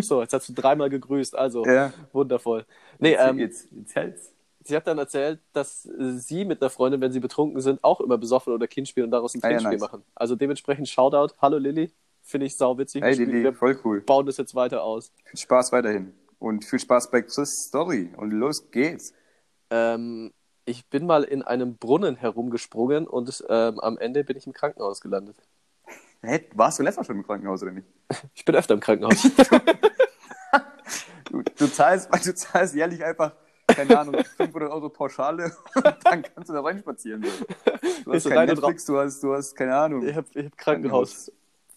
[0.00, 1.92] So, jetzt hast du dreimal gegrüßt, also Ja.
[2.12, 2.66] wundervoll.
[2.98, 4.32] Nee, ähm, jetzt, jetzt hält's.
[4.64, 8.18] sie hat dann erzählt, dass sie mit einer Freundin, wenn sie betrunken sind, auch immer
[8.18, 9.80] besoffen oder Kind spielen und daraus ein Ah, ja, Trinkspiel nice.
[9.82, 10.02] machen.
[10.16, 11.34] Also dementsprechend Shoutout.
[11.40, 13.04] Hallo Lilly, finde ich sauwitzig.
[13.04, 14.00] Hey, Wir voll cool.
[14.00, 15.12] bauen das jetzt weiter aus.
[15.26, 16.12] Viel Spaß weiterhin.
[16.44, 18.12] Und viel Spaß bei Chris' Story.
[18.18, 19.14] Und los geht's.
[19.70, 20.30] Ähm,
[20.66, 25.00] ich bin mal in einem Brunnen herumgesprungen und ähm, am Ende bin ich im Krankenhaus
[25.00, 25.38] gelandet.
[26.20, 27.88] Hä, warst du letztes Mal schon im Krankenhaus oder nicht?
[28.34, 29.26] Ich bin öfter im Krankenhaus.
[31.30, 33.32] Du, du, zahlst, du zahlst jährlich einfach,
[33.66, 37.24] keine Ahnung, 500 Euro Pauschale und dann kannst du da reinspazieren.
[38.04, 41.32] Du hast kein Netflix, du hast, du hast, keine Ahnung, ich habe ich hab Krankenhaus.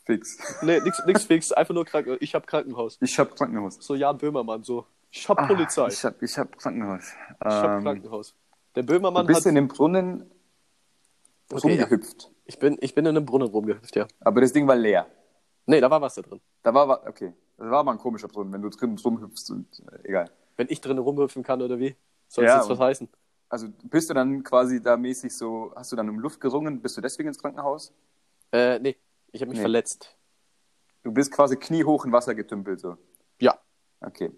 [0.08, 0.38] Fix.
[0.64, 2.18] Nee, nix, nix fix, einfach nur Krankenhaus.
[2.22, 2.97] Ich habe Krankenhaus.
[3.01, 3.78] Ich hab Krankenhaus.
[3.80, 4.88] So Jan Böhmermann, so.
[5.12, 5.84] Ich hab Polizei.
[5.84, 7.03] Ah, ich hab, ich hab Krankenhaus.
[7.03, 8.34] Ich hab Ähm, Krankenhaus.
[8.76, 9.45] Der du Böhmermann bist hat.
[9.49, 10.32] in dem Brunnen
[11.51, 12.32] Okay, rumgehüpft.
[12.45, 14.08] Ich bin, ich bin in einem Brunnen rumgehüpft, ja.
[14.22, 15.08] Aber das Ding war leer.
[15.66, 16.39] Nee, da war Wasser drin.
[16.64, 19.68] Da war, wa- okay, das war aber ein komischer Brunnen, wenn du drin rumhüpfst und
[19.91, 20.32] äh, egal.
[20.55, 21.95] Wenn ich drinnen rumhüpfen kann oder wie?
[22.28, 23.10] Soll Ja, das jetzt was heißen?
[23.49, 26.97] Also bist du dann quasi da mäßig so, hast du dann um Luft gerungen, bist
[26.97, 27.93] du deswegen ins Krankenhaus?
[28.51, 28.97] Äh, nee.
[29.38, 29.65] Ich habe mich Nee.
[29.65, 30.17] verletzt.
[31.03, 32.97] Du bist quasi kniehoch in Wasser getümpelt, so.
[33.39, 33.55] Ja.
[34.01, 34.31] Okay.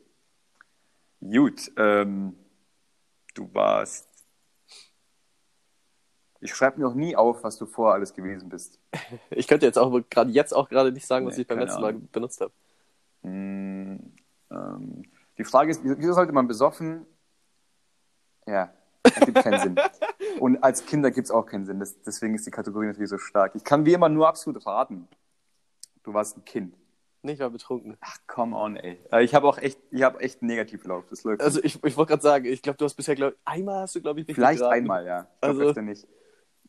[1.21, 2.35] Gut, ähm,
[3.33, 4.09] du warst.
[6.41, 8.77] Ich schreibe mir auch nie auf, was du vorher alles gewesen bist.
[9.31, 11.79] Ich könnte jetzt auch gerade jetzt auch gerade nicht sagen, was Nee, ich beim letzten
[11.81, 12.09] Mal Ahnung.
[12.11, 12.51] benutzt habe.
[13.23, 14.13] Hm,
[14.51, 15.03] ähm,
[15.37, 17.05] die Frage ist, wieso sollte man besoffen?
[18.45, 18.73] Ja,
[19.19, 19.75] das gibt keinen Sinn.
[20.39, 21.79] Und als Kinder gibt es auch keinen Sinn.
[21.79, 23.53] Das, deswegen ist die Kategorie natürlich so stark.
[23.55, 25.07] Ich kann wie immer nur absolut raten.
[26.03, 26.75] Du warst ein Kind.
[27.21, 27.97] Nee, ich war betrunken.
[27.99, 28.97] Ach, come on, ey.
[29.11, 31.03] Äh, Ich habe auch echt, ich habe echt einen Negativlauf.
[31.09, 31.41] Das läuft.
[31.41, 34.01] Also ich, ich wollte gerade sagen, ich glaube, du hast bisher, glaub, einmal hast du,
[34.01, 34.75] glaube ich, nicht Vielleicht geraten.
[34.77, 35.21] einmal, ja.
[35.23, 36.07] Ich glaub, Also- öfter nicht.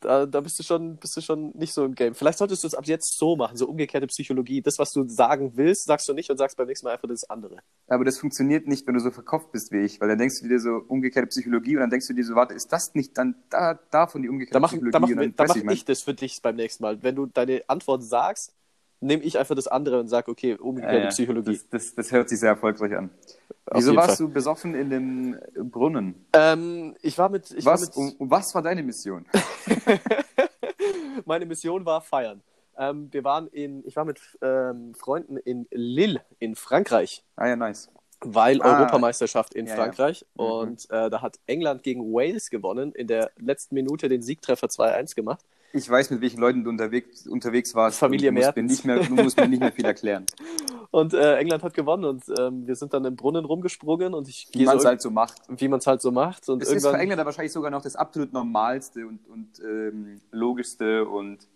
[0.01, 2.15] Da, da bist du schon, bist du schon nicht so im Game.
[2.15, 4.63] Vielleicht solltest du es ab jetzt so machen, so umgekehrte Psychologie.
[4.63, 7.29] Das, was du sagen willst, sagst du nicht und sagst beim nächsten Mal einfach das
[7.29, 7.59] andere.
[7.87, 10.49] Aber das funktioniert nicht, wenn du so verkopft bist wie ich, weil dann denkst du
[10.49, 13.35] dir so umgekehrte Psychologie und dann denkst du dir so, warte, ist das nicht dann
[13.51, 14.93] da, davon die umgekehrte Da mache Psychologie?
[14.93, 17.03] da mach, Und dann, da mach du, mein- ich das für dich beim nächsten Mal.
[17.03, 18.55] Wenn du deine Antwort sagst,
[19.01, 21.09] nehme ich einfach das andere und sage, okay, umgekehrte ja.
[21.09, 21.53] Psychologie.
[21.53, 23.11] Das, das, das hört sich sehr erfolgreich an.
[23.67, 24.27] Auf Wieso warst Fall.
[24.27, 25.39] du besoffen in dem
[25.71, 26.27] Brunnen?
[26.33, 29.25] Ähm, ich war mit, ich was, war mit und was war deine Mission?
[31.25, 32.43] meine Mission war feiern.
[32.77, 37.25] Ähm, wir waren in, ich war mit ähm, Freunden in Lille in Frankreich.
[37.37, 37.91] Ah ja, nice.
[38.21, 38.79] weil Ah.
[38.79, 40.45] Europameisterschaft in Ja, Frankreich ja.
[40.45, 40.51] Mhm.
[40.51, 45.15] und äh, da hat England gegen Wales gewonnen, in der letzten Minute den Siegtreffer 2-1
[45.15, 45.45] gemacht.
[45.73, 47.99] Ich weiß, mit welchen Leuten du unterwegs, unterwegs warst.
[47.99, 50.27] Familie und du musst, mir nicht mehr, du musst mir nicht mehr viel erklären.
[50.93, 54.49] Und äh, England hat gewonnen und ähm, wir sind dann im Brunnen rumgesprungen und ich
[54.51, 55.41] Wie gehe man es so, halt so macht.
[55.49, 56.49] wie man es halt so macht.
[56.49, 60.21] Und Es ist für irgendwann, Engländer wahrscheinlich sogar noch das absolut normalste und, und ähm,
[60.33, 61.47] logischste und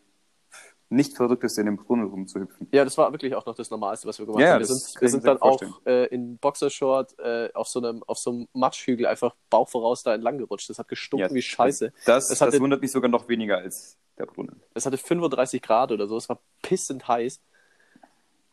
[0.88, 2.68] nicht verrückteste, in dem Brunnen rumzuhüpfen.
[2.70, 4.60] ja, das war wirklich auch noch das Normalste, was wir gemacht Ja, haben.
[4.60, 8.18] Wir das sind, wir sind dann auch äh, in Boxershort äh, auf so einem auf
[8.18, 10.70] so einem Matschhügel einfach Bauch voraus da entlang gerutscht.
[10.70, 11.92] Das hat gestunken wie Scheiße.
[12.06, 14.62] Das, Es das hatte- wundert mich sogar noch weniger als der Brunnen.
[14.74, 16.16] Es hatte 35 Grad oder so.
[16.16, 17.40] Es war pissend heiß.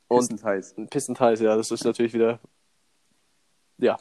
[0.07, 0.75] Und Pissend heiß.
[0.89, 1.55] pissend heiß, ja.
[1.55, 2.39] Das ist natürlich wieder.
[3.77, 3.99] Ja.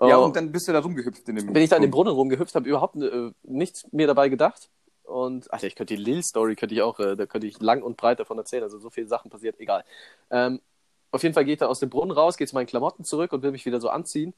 [0.00, 1.90] Ja, Äh, und dann bist du da rumgehüpft in dem bin ich da in den
[1.90, 4.70] Brunnen rumgehüpft, habe überhaupt äh, nichts mir dabei gedacht.
[5.02, 7.96] Und, Alter, ich könnte die Lil-Story, könnte ich auch, äh, da könnte ich lang und
[7.96, 8.62] breit davon erzählen.
[8.62, 9.84] Also so viele Sachen passiert, egal.
[10.30, 10.60] Ähm,
[11.10, 13.42] auf jeden Fall geht er aus dem Brunnen raus, geht zu meinen Klamotten zurück und
[13.42, 14.34] will mich wieder so anziehen.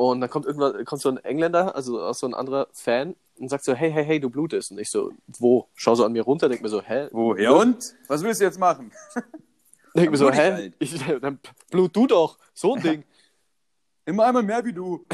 [0.00, 3.50] Und dann kommt irgendwann, kommt so ein Engländer, also auch so ein anderer Fan, und
[3.50, 4.70] sagt so, hey, hey, hey, du blutest.
[4.70, 5.68] Und ich so, wo?
[5.74, 7.08] Schau so an mir runter, denk mir so, hä?
[7.12, 7.94] Woher und?
[8.08, 8.92] Was willst du jetzt machen?
[9.94, 10.52] Denk mir so, hä?
[10.52, 10.74] halt.
[10.78, 11.38] Ich, dann
[11.70, 13.04] blut du doch, so ein Ding.
[14.06, 15.04] Immer einmal mehr wie du.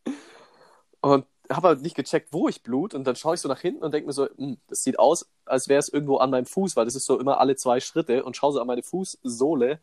[1.02, 2.94] Und habe halt nicht gecheckt, wo ich blut.
[2.94, 5.28] Und dann schaue ich so nach hinten und denke mir so, hm, das sieht aus,
[5.44, 8.24] als wäre es irgendwo an meinem Fuß, weil das ist so immer alle zwei Schritte
[8.24, 9.78] und schaue so an meine Fußsohle.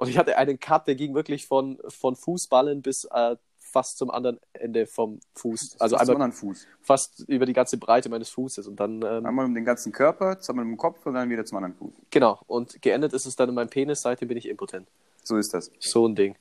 [0.00, 4.10] Und ich hatte einen Cut, der ging wirklich von, von Fußballen bis äh, fast zum
[4.10, 5.76] anderen Ende vom Fuß.
[5.78, 6.66] Also zum einmal anderen Fuß.
[6.80, 8.66] fast über die ganze Breite meines Fußes.
[8.66, 11.44] Und dann, ähm, Einmal um den ganzen Körper, zweimal um den Kopf und dann wieder
[11.44, 11.92] zum anderen Fuß.
[12.10, 12.40] genau.
[12.46, 14.88] Und geendet ist es dann in meinem Penis, seitdem bin ich impotent.
[15.22, 15.70] So ist das.
[15.78, 16.34] So ein Ding.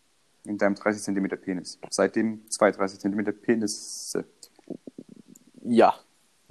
[0.46, 1.80] in deinem 30 cm Penis.
[1.90, 4.24] Seitdem zwei 30 cm Penisse.
[5.66, 5.96] Ja.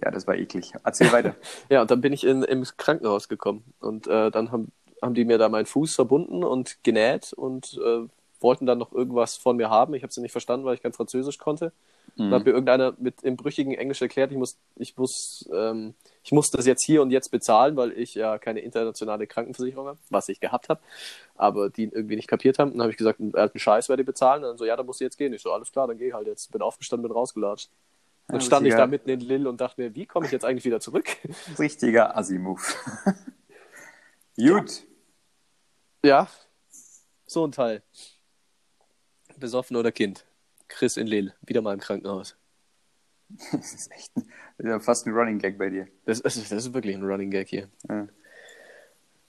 [0.05, 0.75] Ja, das war eklig.
[0.85, 1.35] Erzähl weiter.
[1.71, 4.73] Ja, und dann bin ich in, im Krankenhaus gekommen und äh, dann haben,
[5.03, 8.07] haben die mir da meinen Fuß verbunden und genäht und äh,
[8.41, 9.95] wollten dann noch irgendwas von mir haben.
[9.95, 11.73] Ich habe sie nicht verstanden, weil ich kein Französisch konnte.
[12.17, 12.31] Mhm.
[12.31, 16.33] Dann hat mir irgendeiner mit im brüchigen Englisch erklärt, ich muss, ich muss, ähm, ich
[16.33, 20.29] muss das jetzt hier und jetzt bezahlen, weil ich ja keine internationale Krankenversicherung habe, was
[20.29, 20.81] ich gehabt habe,
[21.37, 22.73] aber die irgendwie nicht kapiert haben.
[22.73, 24.45] Dann habe ich gesagt, einen alten Scheiß werde ich bezahlen.
[24.45, 25.33] Und dann so, ja, dann musst du jetzt gehen.
[25.33, 26.53] Ich so, alles klar, dann geh halt jetzt.
[26.53, 27.71] Bin aufgestanden, bin rausgelatscht.
[28.29, 30.45] Dann Ja, stand ich da mitten in Lille und dachte mir, wie komme ich jetzt
[30.45, 31.07] eigentlich wieder zurück?
[31.59, 32.61] Richtiger Assi-Move.
[34.39, 34.87] Gut.
[36.05, 36.29] Ja,
[37.27, 37.83] so ein Teil.
[39.37, 40.25] Besoffen oder Kind.
[40.69, 42.37] Chris in Lille, wieder mal im Krankenhaus.
[43.53, 44.23] Das ist echt ein,
[44.57, 45.89] das ist ja fast ein Running Gag bei dir.
[46.07, 47.69] Das, das, ist, das ist wirklich ein Running Gag hier.
[47.89, 48.07] Ja.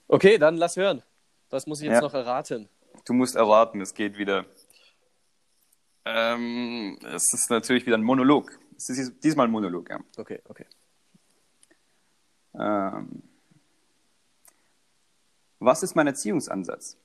[0.08, 1.02] Okay, dann lass hören.
[1.50, 2.00] Was muss ich jetzt Ja.
[2.00, 2.68] noch erraten?
[3.04, 4.46] Du musst erraten, es geht wieder.
[6.04, 8.58] Ähm, es ist natürlich wieder ein Monolog.
[8.76, 10.00] Es ist diesmal ein Monolog, ja.
[10.16, 10.66] Okay, okay.
[12.54, 13.22] Ähm,
[15.60, 16.96] was ist mein Erziehungsansatz?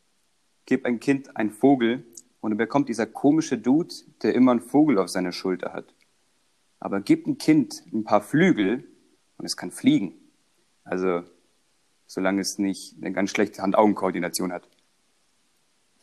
[0.66, 2.06] Gib ein Kind einen Vogel
[2.40, 3.94] und er bekommt dieser komische Dude,
[4.24, 5.94] der immer einen Vogel auf seiner Schulter hat.
[6.80, 8.88] Aber gib ein Kind ein paar Flügel
[9.38, 10.14] und es kann fliegen.
[10.84, 11.24] Also,
[12.08, 14.68] solange es nicht eine ganz schlechte Hand-Augen-Koordination hat.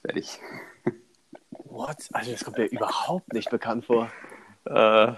[0.03, 0.41] Fertig.
[1.51, 2.09] What?
[2.13, 4.11] Also das kommt mir überhaupt nicht bekannt vor.
[4.65, 5.15] Äh,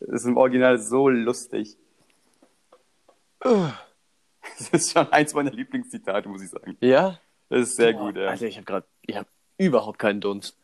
[0.00, 1.76] das ist im Original so lustig.
[4.58, 6.76] Das ist schon eins meiner Lieblingszitate, muss ich sagen.
[6.80, 7.18] Ja?
[7.48, 8.28] Das ist sehr Boah, gut, ja.
[8.28, 9.28] Also ich habe gerade, ich habe
[9.58, 10.56] überhaupt keinen Dunst.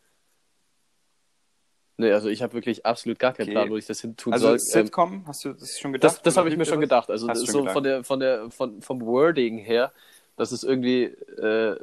[1.97, 3.51] Nee, also ich habe wirklich absolut gar keinen Okay.
[3.53, 4.53] Plan, wo ich das hin tun Also soll.
[4.55, 6.15] Ähm, Sitcom, hast du das schon gedacht?
[6.15, 6.89] das das habe ich mir schon das?
[6.89, 7.09] gedacht.
[7.11, 9.91] Also das ist so von der, von der, von, vom Wording her,
[10.35, 11.77] das ist irgendwie, äh,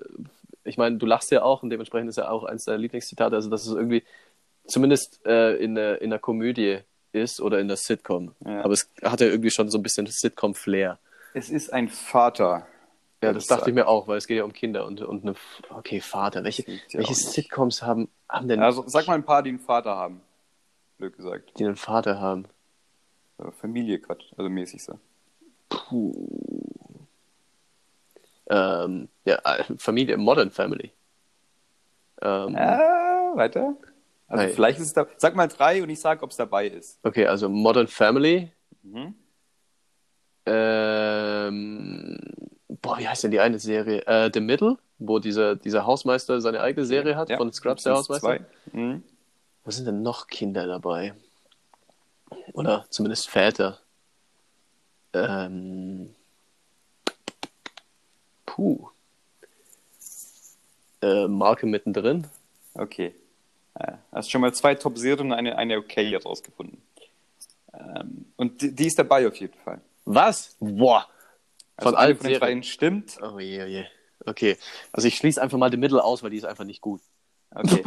[0.64, 3.48] ich meine, du lachst ja auch und dementsprechend ist ja auch eins deiner Lieblingszitate, also
[3.48, 4.02] dass es irgendwie
[4.66, 6.80] zumindest äh, in, der, in der Komödie
[7.12, 8.34] ist oder in der Sitcom.
[8.44, 8.62] Ja.
[8.64, 10.98] Aber es hat ja irgendwie schon so ein bisschen Sitcom-Flair.
[11.34, 12.66] Es ist ein Vater.
[13.22, 15.34] Ja, das dachte ich mir auch, weil es geht ja um Kinder und, und eine,
[15.70, 16.44] okay, Vater.
[16.44, 17.14] Welche, ja welche.
[17.14, 20.20] Sitcoms haben, haben denn, Also sag mal ein paar, die einen Vater haben.
[20.98, 21.58] Blöd gesagt.
[21.58, 22.46] die einen Vater haben?
[23.38, 24.98] So, Familie gerade, also mäßig so.
[25.68, 26.14] Puh.
[28.50, 30.92] Ähm, ja, äh, Familie, Modern Family.
[32.22, 33.76] Ähm, Ah, weiter.
[34.28, 34.52] Also Hey.
[34.52, 35.06] vielleicht ist es da.
[35.16, 36.98] Sag mal drei und ich sag, ob es dabei ist.
[37.02, 38.52] Okay, also Modern Family.
[38.82, 39.14] Mhm.
[40.50, 42.18] Ähm,
[42.80, 44.06] boah, wie heißt denn die eine Serie?
[44.06, 47.94] Äh, The Middle, wo dieser, dieser Hausmeister seine eigene Serie hat, Ja, von Scrubs, der
[47.94, 48.40] Hausmeister.
[48.72, 49.02] Mhm.
[49.64, 51.14] Wo sind denn noch Kinder dabei?
[52.52, 53.78] Oder zumindest Väter.
[55.12, 56.14] Ähm,
[58.46, 58.88] puh.
[61.02, 62.26] Äh, Marke mittendrin.
[62.74, 63.14] Okay.
[63.78, 66.80] Ja, hast schon mal zwei Top-Serien und eine, eine okay rausgefunden.
[67.74, 69.80] Ähm, und die, die ist dabei auf jeden Fall.
[70.08, 70.56] Was?
[70.58, 71.06] Boah.
[71.76, 73.18] Also Von eine allen von den dreien stimmt.
[73.22, 73.84] Oh je, oh je.
[74.24, 74.56] Okay.
[74.92, 77.00] Also ich schließe einfach mal The Middle aus, weil die ist einfach nicht gut.
[77.50, 77.82] Okay.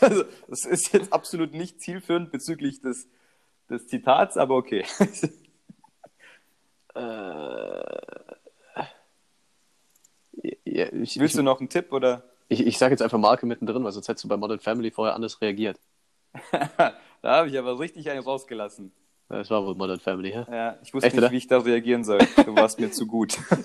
[0.00, 3.08] also, das ist jetzt absolut nicht zielführend bezüglich des,
[3.68, 4.84] des Zitats, aber okay.
[10.64, 12.22] Ja, ich, Willst ich, du noch einen Tipp oder?
[12.48, 15.14] ich, ich sage jetzt einfach Marke mittendrin, weil sonst hättest du bei Modern Family vorher
[15.14, 15.78] anders reagiert.
[16.50, 18.92] da habe ich aber richtig einen rausgelassen.
[19.32, 20.46] Das war wohl Modern Family, ja?
[20.50, 21.32] Ja, ich wusste Echt, nicht, oder?
[21.32, 22.18] wie ich da reagieren soll.
[22.44, 23.38] Du warst mir zu gut.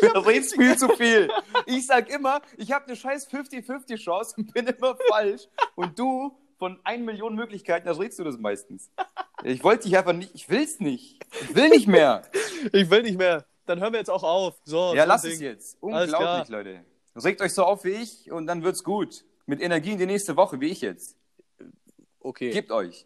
[0.00, 1.30] du redest viel zu viel.
[1.66, 5.42] Ich sag immer, ich habe eine scheiß 50-50 Chance und bin immer falsch.
[5.76, 8.90] Und du, von 1 Million Möglichkeiten, da redest du das meistens.
[9.44, 11.24] Ich wollte dich einfach nicht, ich will's nicht.
[11.42, 12.22] Ich will nicht mehr.
[12.72, 13.46] Ich will nicht mehr.
[13.64, 14.60] Dann hören wir jetzt auch auf.
[14.64, 15.46] So, Ja, so lass ein es Ding.
[15.46, 15.78] jetzt.
[15.80, 16.48] Unglaublich.
[16.50, 16.84] Leute.
[17.24, 19.24] Regt euch so auf wie ich und dann wird's gut.
[19.46, 21.16] Mit Energie in die nächste Woche, wie ich jetzt.
[22.20, 22.50] Okay.
[22.50, 22.98] Gebt euch.